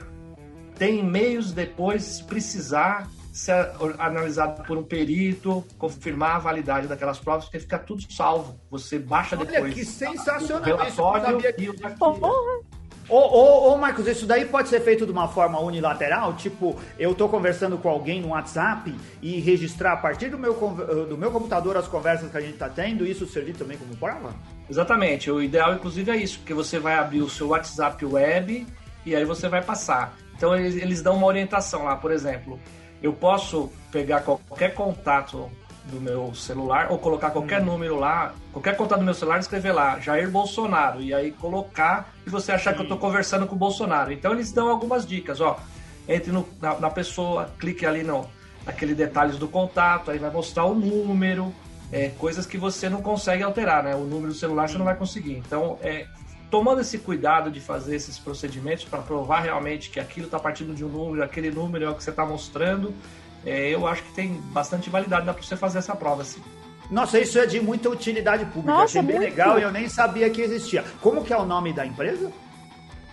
[0.78, 7.46] tem meios depois, se precisar, ser analisado por um perito, confirmar a validade daquelas provas,
[7.46, 8.60] porque fica tudo salvo.
[8.72, 9.74] Você baixa Olha, depois.
[9.74, 10.62] que sensacional!
[10.62, 11.76] O relatório e o
[13.10, 16.34] Ô, ô, ô, Marcos, isso daí pode ser feito de uma forma unilateral?
[16.34, 20.54] Tipo, eu tô conversando com alguém no WhatsApp e registrar a partir do meu,
[21.08, 24.36] do meu computador as conversas que a gente tá tendo, isso servir também como prova?
[24.70, 25.32] Exatamente.
[25.32, 28.68] O ideal, inclusive, é isso, porque você vai abrir o seu WhatsApp web
[29.06, 30.14] e aí você vai passar.
[30.38, 32.60] Então, eles, eles dão uma orientação lá, por exemplo,
[33.02, 35.50] eu posso pegar qualquer contato
[35.86, 37.66] do meu celular ou colocar qualquer hum.
[37.66, 42.30] número lá, qualquer contato do meu celular, escrever lá Jair Bolsonaro e aí colocar e
[42.30, 42.76] você achar Sim.
[42.76, 44.12] que eu estou conversando com o Bolsonaro.
[44.12, 45.58] Então eles dão algumas dicas, ó,
[46.08, 48.28] entre no, na, na, pessoa, clique ali no
[48.66, 51.54] naquele detalhes do contato, aí vai mostrar o número,
[51.90, 53.96] é, coisas que você não consegue alterar, né?
[53.96, 55.38] O número do celular você não vai conseguir.
[55.38, 56.06] Então é
[56.50, 60.84] tomando esse cuidado de fazer esses procedimentos para provar realmente que aquilo está partindo de
[60.84, 62.94] um número, aquele número é o que você está mostrando,
[63.46, 66.42] é, eu acho que tem bastante validade, dá para você fazer essa prova, assim.
[66.90, 68.72] Nossa, isso é de muita utilidade pública.
[68.72, 69.30] Nossa, Achei bem muito.
[69.30, 70.86] legal e eu nem sabia que existia.
[71.02, 72.32] Como que é o nome da empresa?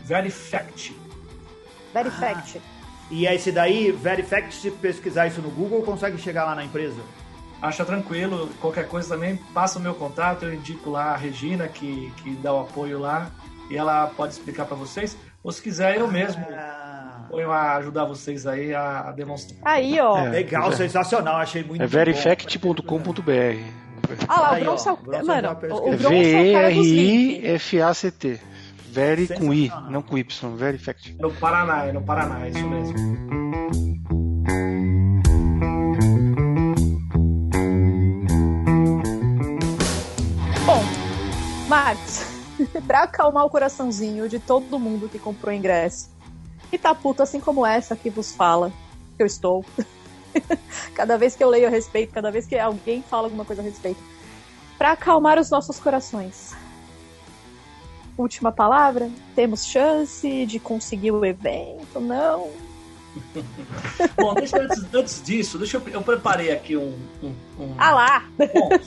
[0.04, 0.96] Verifact.
[1.92, 2.58] Verifact.
[2.58, 2.74] Ah,
[3.10, 7.00] e esse daí, Verifact, se pesquisar isso no Google, consegue chegar lá na empresa?
[7.60, 8.48] Acha tranquilo.
[8.60, 12.52] Qualquer coisa também, passa o meu contato, eu indico lá a Regina, que, que dá
[12.52, 13.30] o apoio lá,
[13.70, 15.16] e ela pode explicar para vocês.
[15.42, 17.26] Ou se quiser, eu mesmo ah.
[17.28, 19.58] ponho a ajudar vocês aí a, demonstrar.
[19.64, 20.18] Aí, ó.
[20.18, 23.84] É, Legal, é, sensacional, achei muito É verifact.com.br.
[24.28, 25.26] Ah lá, Aí, o Bronx é o Bronx o.
[25.26, 26.86] Mano, é o, o Bronx é o dos links.
[26.88, 28.40] V-E-R-I-F-A-C-T.
[28.90, 30.56] Very com I, não com Y.
[30.56, 31.16] Very fact.
[31.18, 33.43] No Paraná, é no Paraná, é isso mesmo.
[42.80, 46.10] Pra acalmar o coraçãozinho de todo mundo que comprou ingresso
[46.72, 48.72] e tá puto assim como essa que vos fala,
[49.16, 49.64] que eu estou.
[50.94, 53.64] cada vez que eu leio a respeito, cada vez que alguém fala alguma coisa a
[53.64, 54.00] respeito.
[54.76, 56.54] Pra acalmar os nossos corações.
[58.18, 59.10] Última palavra?
[59.34, 62.00] Temos chance de conseguir o evento?
[62.00, 62.50] Não?
[64.18, 68.24] Bom, deixa, antes, antes disso, deixa eu, eu preparei aqui um, um, um Ah lá!
[68.52, 68.86] pontos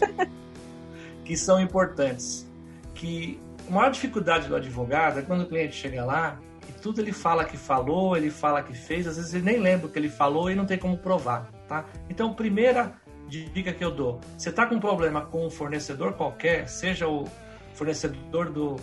[1.23, 2.47] que são importantes.
[2.95, 7.11] Que a maior dificuldade do advogado é quando o cliente chega lá e tudo ele
[7.11, 10.09] fala que falou, ele fala que fez, às vezes ele nem lembra o que ele
[10.09, 11.85] falou e não tem como provar, tá?
[12.09, 12.93] Então, primeira
[13.27, 17.25] dica que eu dou, você está com um problema com um fornecedor qualquer, seja o
[17.73, 18.77] fornecedor do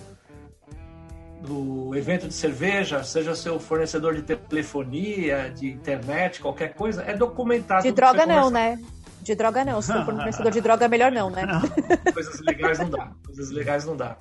[1.45, 7.83] do evento de cerveja, seja seu fornecedor de telefonia, de internet, qualquer coisa, é documentado.
[7.83, 8.79] De droga não, né?
[9.21, 9.83] De droga não.
[9.83, 11.43] Se for fornecedor de droga, melhor não, né?
[12.15, 13.13] Coisas legais não dá.
[13.27, 14.17] Coisas legais não dá.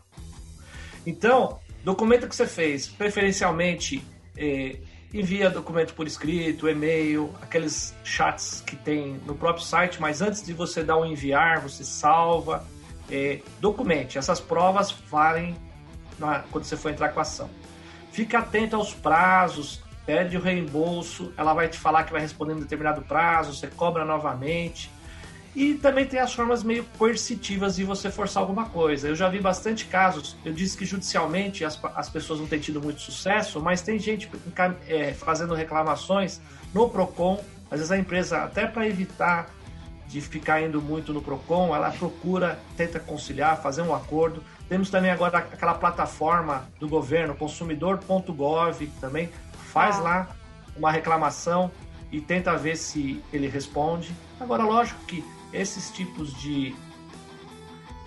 [1.05, 4.03] Então, documento que você fez, preferencialmente
[4.37, 4.77] eh,
[5.13, 10.53] envia documento por escrito, e-mail, aqueles chats que tem no próprio site, mas antes de
[10.53, 12.65] você dar o enviar, você salva,
[13.11, 14.17] eh, documente.
[14.17, 15.55] Essas provas valem
[16.17, 17.49] na- quando você for entrar com a ação.
[18.11, 22.59] Fica atento aos prazos, pede o reembolso, ela vai te falar que vai responder em
[22.59, 24.89] determinado prazo, você cobra novamente.
[25.55, 29.07] E também tem as formas meio coercitivas de você forçar alguma coisa.
[29.07, 30.35] Eu já vi bastante casos.
[30.43, 34.29] Eu disse que judicialmente as, as pessoas não têm tido muito sucesso, mas tem gente
[34.87, 36.41] é, fazendo reclamações
[36.73, 37.43] no PROCON.
[37.69, 39.49] Às vezes a empresa, até para evitar
[40.07, 44.43] de ficar indo muito no PROCON, ela procura, tenta conciliar, fazer um acordo.
[44.67, 49.29] Temos também agora aquela plataforma do governo, consumidor.gov, também
[49.71, 50.01] faz Ah.
[50.01, 50.27] lá
[50.75, 51.71] uma reclamação
[52.11, 54.11] e tenta ver se ele responde.
[54.39, 55.23] Agora, lógico que
[55.53, 56.71] esses tipos de,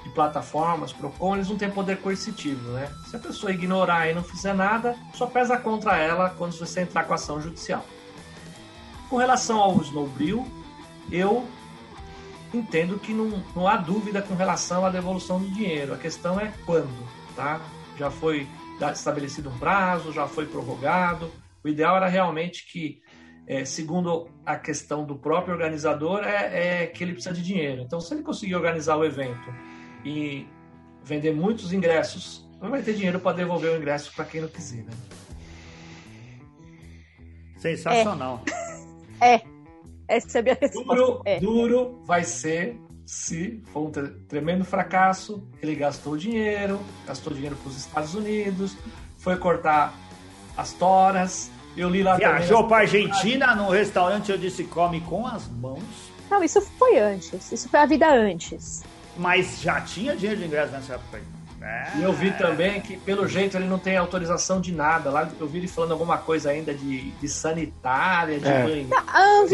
[0.02, 2.92] de plataformas, PROCON, eles não têm poder coercitivo, né?
[3.08, 7.04] Se a pessoa ignorar e não fizer nada, só pesa contra ela quando você entrar
[7.04, 7.84] com ação judicial.
[9.08, 10.44] Com relação ao Snowbril,
[11.10, 11.46] eu
[12.52, 15.94] entendo que não, não há dúvida com relação à devolução do dinheiro.
[15.94, 17.60] A questão é quando, tá?
[17.96, 18.48] Já foi
[18.92, 21.30] estabelecido um prazo, já foi prorrogado.
[21.64, 23.00] O ideal era realmente que,
[23.46, 27.82] é, segundo a questão do próprio organizador, é, é que ele precisa de dinheiro.
[27.82, 29.52] Então, se ele conseguir organizar o evento
[30.04, 30.46] e
[31.04, 34.84] vender muitos ingressos, não vai ter dinheiro para devolver o ingresso para quem não quiser,
[34.84, 34.90] né?
[37.58, 38.42] Sensacional.
[39.20, 39.40] É.
[40.08, 40.94] Essa é a minha resposta.
[40.94, 41.40] Duro, É.
[41.40, 45.48] duro vai ser se for um tre- tremendo fracasso.
[45.62, 48.76] Ele gastou dinheiro, gastou dinheiro para os Estados Unidos,
[49.16, 49.94] foi cortar
[50.56, 51.50] as toras.
[51.76, 52.68] Eu li lá Viajou também.
[52.68, 55.82] pra Argentina no restaurante onde se come com as mãos,
[56.30, 57.52] Não, isso foi antes.
[57.52, 58.82] Isso foi a vida antes.
[59.16, 61.18] mas já tinha dinheiro de ingresso nessa época.
[61.18, 61.22] aí.
[61.62, 61.98] É.
[61.98, 65.10] E eu vi também que, pelo jeito, ele não tem autorização de nada.
[65.10, 68.62] Lá eu vi ele falando alguma coisa ainda de, de sanitária, de É.
[68.62, 68.88] banho.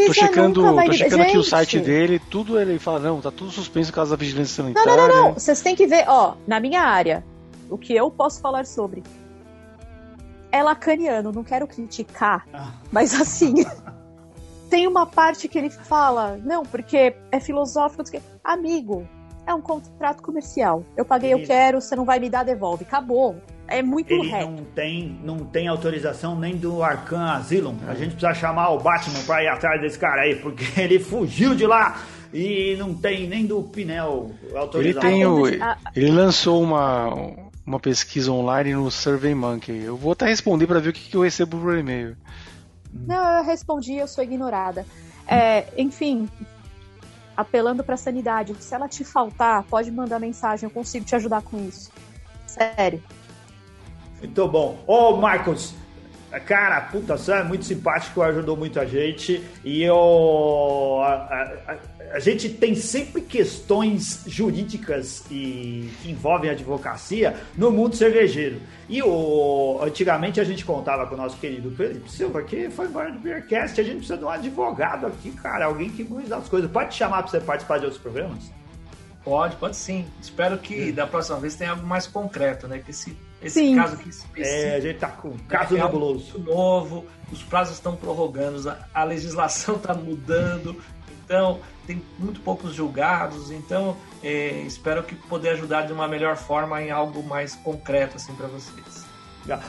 [0.06, 3.30] Tô checando, nunca vai tô checando aqui o site dele, tudo ele fala, não, tá
[3.30, 4.96] tudo suspenso por causa da vigilância Não, sanitária.
[4.96, 5.32] não, não, não.
[5.34, 7.24] Vocês têm que ver, ó, na minha área,
[7.70, 9.02] o que eu posso falar sobre.
[10.52, 12.72] É lacaniano, não quero criticar, Ah.
[12.92, 13.54] mas assim.
[14.70, 18.02] tem uma parte que ele fala, não, porque é filosófico,
[18.44, 19.06] amigo,
[19.46, 20.84] é um contrato comercial.
[20.96, 22.84] Eu paguei, eu Ele- quero, você não vai me dar, devolve.
[22.84, 23.36] Acabou.
[23.68, 24.50] É muito Ele reto.
[24.50, 27.74] não tem, não tem autorização nem do Arcan Asylum.
[27.88, 31.54] A gente precisa chamar o Batman pra ir atrás desse cara aí, porque ele fugiu
[31.54, 32.00] de lá
[32.32, 35.10] e não tem nem do Pinel Ele autorização.
[35.10, 37.14] tem o, ele lançou uma,
[37.66, 39.84] uma pesquisa online no SurveyMonkey.
[39.84, 42.16] Eu vou até responder para ver o que, que eu recebo por e-mail.
[42.92, 44.84] Não, eu respondi, eu sou ignorada.
[45.26, 46.28] É, enfim,
[47.36, 48.54] apelando pra sanidade.
[48.60, 51.90] Se ela te faltar, pode mandar mensagem, eu consigo te ajudar com isso.
[52.46, 53.02] Sério.
[54.18, 54.82] Muito bom.
[54.86, 55.74] Ô, Marcos,
[56.40, 59.42] cara, puta, você é muito simpático, ajudou muito a gente.
[59.64, 61.00] E eu.
[61.02, 67.96] A, a- a- gente tem sempre questões jurídicas e que envolvem a advocacia no mundo
[67.96, 68.60] cervejeiro.
[68.86, 73.10] E o, antigamente a gente contava com o nosso querido Felipe Silva, que foi embora
[73.10, 73.80] do Beercast.
[73.80, 76.70] A gente precisa de um advogado aqui, cara, alguém que manja as coisas.
[76.70, 78.52] Pode te chamar pra você participar de outros programas?
[79.24, 80.04] Pode, pode sim.
[80.20, 82.78] Espero que da próxima vez tenha algo mais concreto, né?
[82.84, 83.76] Que esse, esse Sim.
[83.76, 84.40] caso aqui específico.
[84.40, 86.32] É, a gente tá com caso é algo nebuloso.
[86.32, 90.80] muito novo, os prazos estão prorrogando, a, a legislação está mudando.
[91.24, 96.82] Então, tem muito poucos julgados, então é, espero que poder ajudar de uma melhor forma
[96.82, 99.02] em algo mais concreto assim para vocês.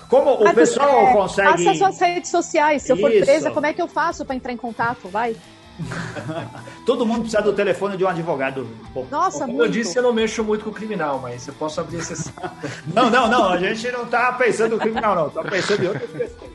[0.07, 1.63] Como o pessoal é, consegue.
[1.63, 2.84] Faça suas redes sociais.
[2.84, 5.07] Se eu for presa, como é que eu faço para entrar em contato?
[5.07, 5.36] Vai.
[6.86, 8.67] Todo mundo precisa do telefone de um advogado.
[8.93, 9.65] Bom, Nossa, Como muito.
[9.65, 12.32] eu disse, eu não mexo muito com o criminal, mas eu posso abrir esse.
[12.93, 13.49] não, não, não.
[13.49, 15.30] A gente não tá pensando no criminal, não.
[15.30, 16.51] Tá pensando em outras questões.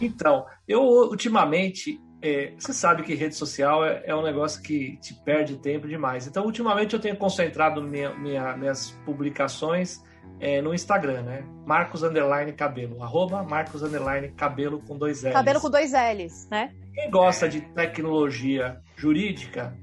[0.00, 5.14] Então, eu ultimamente é, você sabe que rede social é, é, um negócio que te
[5.14, 6.26] perde tempo demais.
[6.26, 10.02] Então, ultimamente, eu tenho concentrado minha, minha, minhas publicações
[10.38, 11.44] é, no Instagram, né?
[11.66, 13.02] Marcos Underline Cabelo.
[13.02, 15.32] Arroba Marcos Underline Cabelo com dois L's.
[15.32, 16.72] Cabelo com dois L's, né?
[17.00, 19.74] Quem gosta de tecnologia jurídica,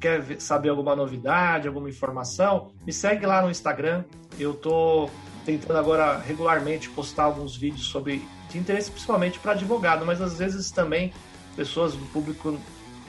[0.00, 4.02] quer saber alguma novidade, alguma informação, me segue lá no Instagram.
[4.38, 5.10] Eu tô
[5.44, 10.70] tentando agora regularmente postar alguns vídeos sobre de interesse principalmente para advogado, mas às vezes
[10.70, 11.12] também
[11.54, 12.58] pessoas do público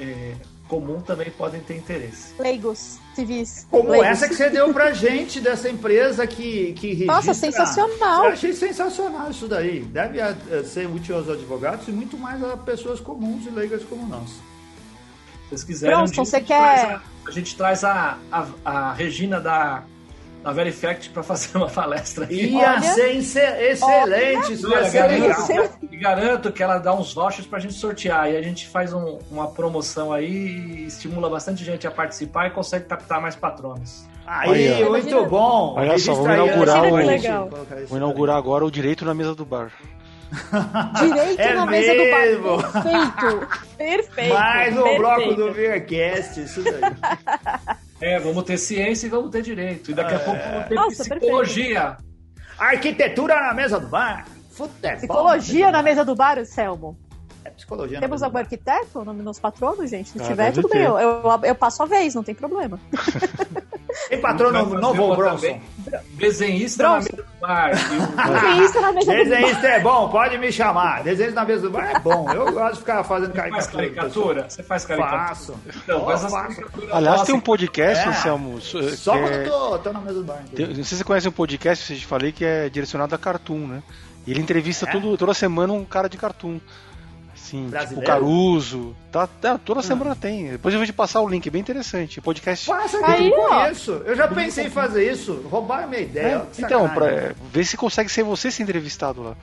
[0.01, 0.35] é,
[0.67, 2.33] comum também podem ter interesse.
[2.39, 3.67] Leigos, civis.
[3.69, 4.07] Como Leigos.
[4.07, 7.15] essa que você deu pra gente dessa empresa que, que registra.
[7.15, 8.25] Nossa, sensacional.
[8.25, 9.81] Eu achei sensacional isso daí.
[9.81, 14.07] Deve eh, ser útil aos advogados e muito mais a pessoas comuns e leigas como
[14.07, 14.29] nós.
[14.29, 16.55] Se vocês quiserem, Pronto, um você quer...
[16.95, 19.83] a, a gente traz a, a, a Regina da
[20.45, 22.51] na Verifact para fazer uma palestra aqui.
[22.51, 25.69] Ia olha, ser excelente, isso ia ser legal.
[25.91, 28.31] E garanto que ela dá uns vouchers para a gente sortear.
[28.31, 32.85] E a gente faz um, uma promoção aí, estimula bastante gente a participar e consegue
[32.85, 34.05] captar mais patronos.
[34.27, 35.27] Aí, aí muito imagina.
[35.27, 35.75] bom.
[35.77, 39.71] Olha só, vamos inaugurar, o, vou inaugurar agora o direito na mesa do bar.
[40.99, 41.95] Direito é na mesmo.
[41.95, 42.83] mesa do bar.
[42.83, 43.47] Perfeito.
[43.77, 44.33] Perfeito.
[44.33, 45.01] Mais um perfeito.
[45.01, 46.81] bloco do Beercast, isso daí.
[48.01, 49.91] É, vamos ter ciência e vamos ter direito.
[49.91, 50.19] E daqui a é.
[50.19, 51.81] pouco vamos ter Nossa, psicologia.
[51.81, 52.15] Perfeito.
[52.57, 54.25] Arquitetura na mesa do bar.
[54.49, 54.97] Futebol.
[54.97, 56.97] Psicologia na mesa do bar, Selmo.
[57.55, 57.99] É psicologia.
[57.99, 60.09] Temos algum arquiteto no meus patronos, gente?
[60.09, 60.77] Se ah, tiver, tudo ter.
[60.77, 60.85] bem.
[60.85, 62.79] Eu, eu, eu, passo a vez, não tem problema.
[64.09, 65.57] Tem patrono novo Bronson?
[66.15, 67.09] Desenhista Bronson.
[67.41, 68.41] na mesa do bar.
[68.41, 69.71] Desenhista na mesa Desenhista do bar.
[69.71, 71.03] é bom, pode me chamar.
[71.03, 72.29] Desenhista na mesa do bar é bom.
[72.29, 73.61] Eu gosto de ficar fazendo caricatura.
[73.61, 74.49] Faz caricatura?
[74.49, 75.27] Você faz caricatura?
[75.27, 75.55] Faço.
[75.77, 76.61] Então, oh, faz faço.
[76.91, 78.09] Aliás, tem um podcast, é.
[78.09, 78.59] Anselmo.
[78.59, 79.43] Só quando é...
[79.45, 80.43] tô, tô na mesa do bar.
[80.53, 83.17] Tem, não sei se você conhece um podcast, eu te falei, que é direcionado a
[83.17, 83.83] cartoon, né?
[84.27, 84.91] E ele entrevista é?
[84.91, 86.59] todo, toda semana um cara de cartoon.
[87.45, 88.95] Assim, tipo Caruso.
[89.11, 89.83] Tá, tá toda hum.
[89.83, 90.51] semana tem.
[90.51, 92.19] Depois eu vou te passar o link, bem interessante.
[92.21, 92.67] Podcast.
[92.67, 93.91] Passa aqui, Aí, eu conheço.
[94.05, 95.45] Eu já pensei em fazer isso.
[95.49, 96.45] Roubaram minha ideia.
[96.57, 99.35] É, então, pra, é, ver se consegue ser você ser entrevistado lá.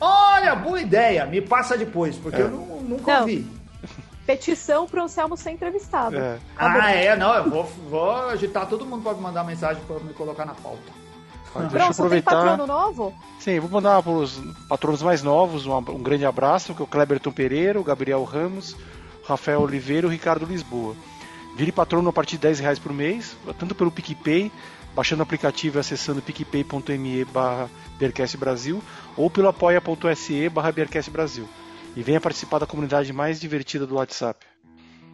[0.00, 1.24] Olha, boa ideia.
[1.26, 2.44] Me passa depois, porque é.
[2.44, 3.20] eu não, nunca não.
[3.20, 3.46] ouvi.
[4.26, 6.18] Petição para o Anselmo ser entrevistado.
[6.18, 6.38] É.
[6.58, 10.12] Ah, é, não, eu vou, vou agitar todo mundo para me mandar mensagem para me
[10.12, 11.05] colocar na pauta.
[11.62, 12.30] Deixa Pronto, eu aproveitar.
[12.30, 13.14] Tem patrono novo?
[13.38, 16.86] Sim, vou mandar para os patronos mais novos um, um, grande abraço, que é o
[16.86, 20.94] Kleberton Pereira, o Gabriel Ramos, o Rafael Oliveira e o Ricardo Lisboa.
[21.56, 24.52] Vire patrono a partir de 10 reais por mês, tanto pelo PicPay,
[24.94, 27.70] baixando o aplicativo e acessando picpay.me barra
[28.38, 28.82] Brasil,
[29.16, 30.72] ou pelo apoia.se barra
[31.10, 31.48] Brasil.
[31.94, 34.46] E venha participar da comunidade mais divertida do WhatsApp.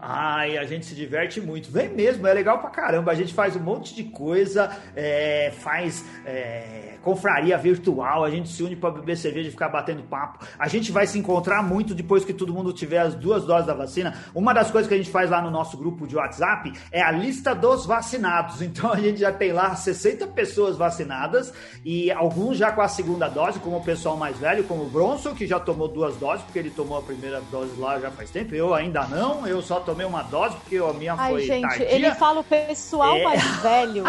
[0.04, 1.70] Ai, a gente se diverte muito.
[1.70, 3.12] Vem mesmo, é legal pra caramba.
[3.12, 8.62] A gente faz um monte de coisa, é, faz é, confraria virtual, a gente se
[8.62, 10.44] une para beber cerveja e ficar batendo papo.
[10.58, 13.74] A gente vai se encontrar muito depois que todo mundo tiver as duas doses da
[13.74, 14.14] vacina.
[14.34, 17.10] Uma das coisas que a gente faz lá no nosso grupo de WhatsApp é a
[17.10, 18.62] lista dos vacinados.
[18.72, 21.52] Então a gente já tem lá 60 pessoas vacinadas
[21.84, 25.34] e alguns já com a segunda dose, como o pessoal mais velho, como o Bronson,
[25.34, 28.54] que já tomou duas doses, porque ele tomou a primeira dose lá já faz tempo.
[28.54, 31.94] Eu ainda não, eu só tomei uma dose, porque a minha Ai, foi gente, tardia.
[31.94, 33.24] ele fala o pessoal é...
[33.24, 34.04] mais velho.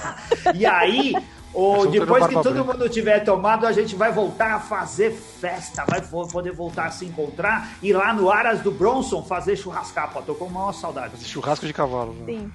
[0.54, 1.14] e aí,
[1.54, 6.00] ou depois que todo mundo tiver tomado, a gente vai voltar a fazer festa, vai
[6.00, 10.10] poder voltar a se encontrar e lá no Aras do Bronson fazer churrascar.
[10.12, 11.22] Pô, tô com maior saudade.
[11.24, 12.14] Churrasco de cavalo.
[12.14, 12.24] Né?
[12.26, 12.52] Sim.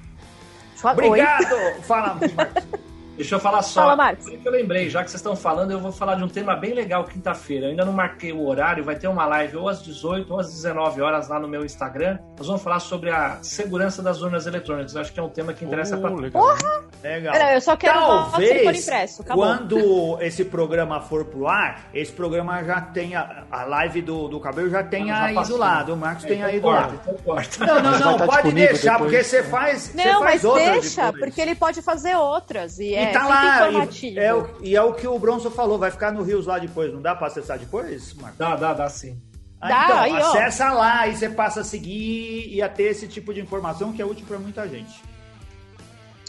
[0.83, 1.81] Obrigado!
[1.83, 2.87] Fala, Marcos.
[3.17, 3.81] Deixa eu falar só.
[3.81, 4.29] Fala, Marcos.
[4.29, 6.73] que eu lembrei, já que vocês estão falando, eu vou falar de um tema bem
[6.73, 7.65] legal quinta-feira.
[7.65, 10.53] Eu ainda não marquei o horário, vai ter uma live ou às 18 ou às
[10.53, 12.19] 19 horas lá no meu Instagram.
[12.37, 14.93] Nós vamos falar sobre a segurança das urnas eletrônicas.
[14.93, 16.43] Eu acho que é um tema que interessa oh, para legal.
[16.43, 16.87] Porra!
[17.03, 17.35] Legal.
[17.53, 19.21] eu só quero Talvez, por impresso.
[19.21, 19.45] Acabou.
[19.45, 24.69] quando esse programa for pro ar, esse programa já tenha a live do, do cabelo
[24.69, 25.57] já tenha já ido passou.
[25.57, 26.93] lá, do Marcos é, tenha ido corta,
[27.25, 27.43] lá.
[27.43, 29.11] Então não, não, não, pode deixar, depois.
[29.11, 31.23] porque você faz, não, você faz mas outras deixa, depois.
[31.23, 34.81] porque ele pode fazer outras e, e é tá lá, e é, o, e é
[34.81, 37.57] o que o Bronson falou, vai ficar no Rios lá depois, não dá pra acessar
[37.57, 38.37] depois, Marcos?
[38.37, 39.21] Dá, dá, dá sim.
[39.59, 40.75] Ah, dá, então, aí, acessa ó.
[40.75, 44.05] lá e você passa a seguir e a ter esse tipo de informação que é
[44.05, 45.01] útil para muita gente.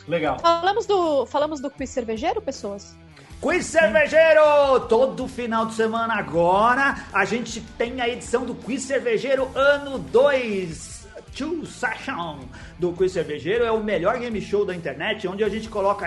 [0.06, 0.38] Legal.
[0.38, 2.96] Falamos do, falamos do quiz cervejeiro, pessoas?
[3.40, 4.80] Quiz Cervejeiro!
[4.88, 11.06] Todo final de semana agora a gente tem a edição do Quiz Cervejeiro ano 2
[11.36, 12.40] Two Session
[12.80, 13.64] do Quiz Cervejeiro.
[13.64, 16.06] É o melhor game show da internet, onde a gente coloca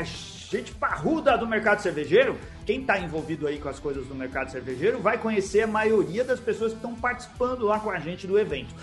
[0.57, 2.37] gente parruda do mercado cervejeiro.
[2.65, 6.39] Quem está envolvido aí com as coisas do mercado cervejeiro vai conhecer a maioria das
[6.39, 8.73] pessoas que estão participando lá com a gente do evento.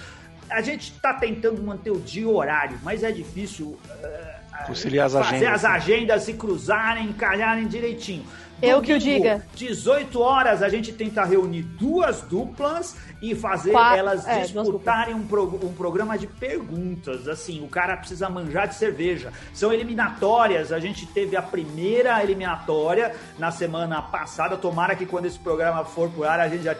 [0.50, 5.36] A gente está tentando manter o dia horário, mas é difícil uh, Conciliar as fazer
[5.36, 5.64] agendas.
[5.64, 8.24] as agendas se cruzarem, encalharem direitinho.
[8.60, 9.46] Eu que o diga.
[9.54, 15.26] 18 horas a gente tenta reunir duas duplas e fazer Qua- elas é, disputarem um,
[15.26, 17.26] pro- um programa de perguntas.
[17.28, 19.32] Assim, o cara precisa manjar de cerveja.
[19.54, 20.72] São eliminatórias.
[20.72, 24.56] A gente teve a primeira eliminatória na semana passada.
[24.56, 26.74] Tomara que quando esse programa for por ar a gente já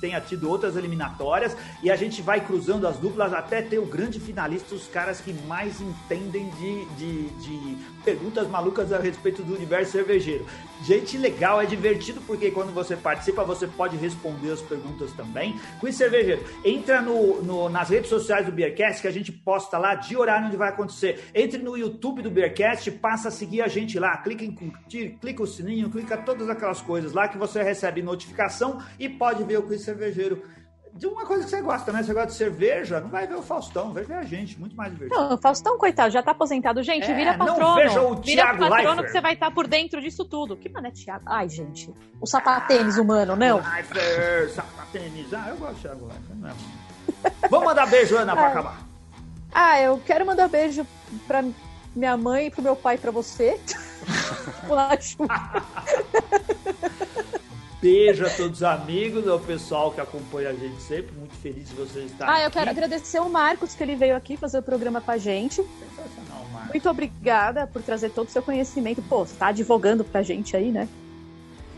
[0.00, 1.56] tenha tido outras eliminatórias.
[1.82, 5.32] E a gente vai cruzando as duplas até ter o grande finalista, os caras que
[5.46, 7.76] mais entendem de, de, de
[8.06, 10.46] perguntas malucas a respeito do universo cervejeiro.
[10.84, 15.58] Gente legal, é divertido porque quando você participa você pode responder as perguntas também.
[15.80, 19.96] Quiz Cervejeiro, entra no, no- nas redes sociais do Beercast que a gente posta lá
[19.96, 21.24] de horário onde vai acontecer.
[21.34, 25.42] Entre no YouTube do Beercast, passa a seguir a gente lá, clica em curtir, clica
[25.42, 29.62] o sininho, clica todas aquelas coisas lá que você recebe notificação e pode ver o
[29.64, 30.42] Quiz Cervejeiro.
[30.96, 32.02] De uma coisa que você gosta, né?
[32.02, 35.20] Você gosta de cerveja, não vai ver o Faustão, ver a gente, muito mais divertido.
[35.20, 36.82] Não, o Faustão, coitado, já tá aposentado.
[36.82, 37.74] Gente, É, vira não patrono.
[37.74, 39.04] veja o vira Thiago patrono Leifert.
[39.06, 40.56] que você vai estar por dentro disso tudo.
[40.56, 41.22] Que mano é Thiago?
[41.26, 41.92] Ai, gente.
[42.20, 43.56] O sapatênis humano, não.
[43.58, 45.32] Leifert, sapatênis.
[45.34, 46.52] Ah, eu gosto de Thiago Leifert, não é.
[47.50, 48.78] Vamos mandar beijo, Ana, pra acabar.
[49.52, 50.86] Ah, eu quero mandar beijo
[51.26, 51.44] pra
[51.94, 53.60] minha mãe, pro meu pai e pra você.
[54.68, 55.18] Olá, Chu.
[57.86, 61.16] Beijo a todos os amigos, ao pessoal que acompanha a gente sempre.
[61.16, 62.78] Muito feliz de vocês estarem Ah, eu quero aqui.
[62.80, 65.62] agradecer o Marcos, que ele veio aqui fazer o programa com a gente.
[65.62, 66.70] Sensacional, Marcos.
[66.70, 69.00] Muito obrigada por trazer todo o seu conhecimento.
[69.02, 70.88] Pô, você tá advogando pra gente aí, né?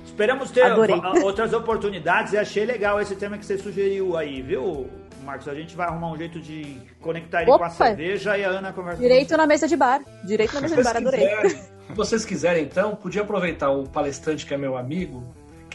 [0.07, 0.97] Esperamos ter Adorei.
[1.23, 4.89] outras oportunidades e achei legal esse tema que você sugeriu aí, viu,
[5.23, 5.47] Marcos?
[5.47, 7.71] A gente vai arrumar um jeito de conectar ele com a Opa.
[7.71, 10.01] cerveja e a Ana conversa Direito na mesa de bar.
[10.25, 11.29] Direito na mesa de bar, adorei.
[11.29, 15.23] quiserem, se vocês quiserem, então, podia aproveitar o palestrante que é meu amigo,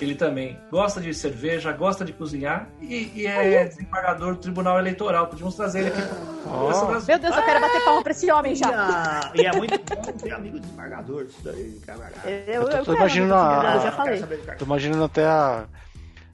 [0.04, 5.28] ele também gosta de cerveja, gosta de cozinhar e, e é desembargador do Tribunal Eleitoral.
[5.28, 8.32] Podíamos trazer ele aqui para conversar das Meu Deus, eu quero bater palma pra esse
[8.32, 8.70] homem já.
[8.72, 12.12] Ah, E é muito bom ter amigo desembargador, isso daí, cara.
[12.48, 14.24] Eu, tô- eu tô imaginando a- eu já Ah, falei.
[14.58, 15.66] Tô imaginando até a,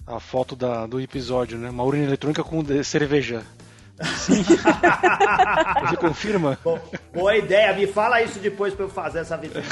[0.07, 1.69] a foto da, do episódio, né?
[1.69, 3.43] Uma urina eletrônica com cerveja.
[4.15, 4.43] Sim.
[5.87, 6.57] Você confirma?
[6.63, 6.79] Bom,
[7.13, 9.65] boa ideia, me fala isso depois pra eu fazer essa vitrine.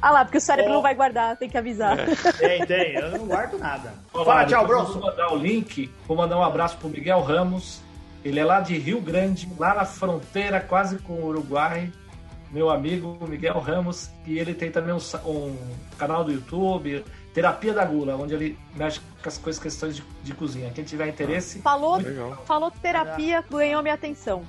[0.00, 1.96] Ah lá, porque o cérebro não vai guardar, tem que avisar.
[2.38, 3.92] Tem, tem, eu não guardo nada.
[4.12, 4.92] Olá, Fala tchau, Bronson.
[4.94, 7.80] Vou mandar o link, vou mandar um abraço pro Miguel Ramos.
[8.24, 11.90] Ele é lá de Rio Grande, lá na fronteira quase com o Uruguai.
[12.50, 14.10] Meu amigo Miguel Ramos.
[14.26, 15.56] E ele tem também um, um
[15.98, 20.34] canal do YouTube, Terapia da Gula, onde ele mexe com as coisas, questões de, de
[20.34, 20.70] cozinha.
[20.74, 22.42] Quem tiver interesse, Falou, Legal.
[22.44, 24.42] falou terapia, ganhou minha atenção.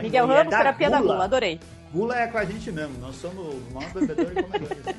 [0.00, 1.12] Miguel é Ramos, da terapia da gula.
[1.14, 1.60] gula, adorei.
[1.92, 4.96] Gula é com a gente mesmo, nós somos os maiores bebedores e comedores.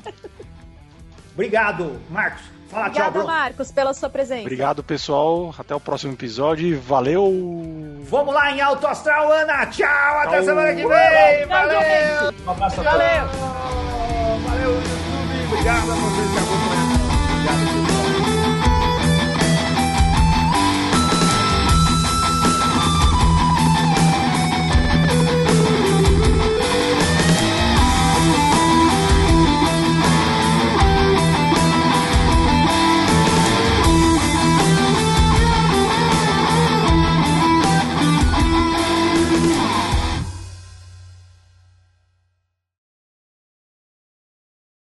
[1.34, 2.42] Obrigado, Marcos.
[2.70, 3.28] Fala tchau, Obrigada, Bronson.
[3.28, 4.42] Marcos, pela sua presença.
[4.42, 5.56] Obrigado, pessoal.
[5.58, 6.80] Até o próximo episódio.
[6.82, 7.32] Valeu!
[8.04, 9.66] Vamos lá em Alto Astral, Ana.
[9.68, 9.88] Tchau,
[10.20, 10.44] até Tchau.
[10.44, 10.88] semana que vem.
[11.48, 12.34] Valeu, Valeu.
[12.46, 13.00] um abraço a todos.
[13.00, 13.28] Valeu!
[14.48, 15.46] Valeu, YouTube.
[15.52, 16.49] Obrigado a vocês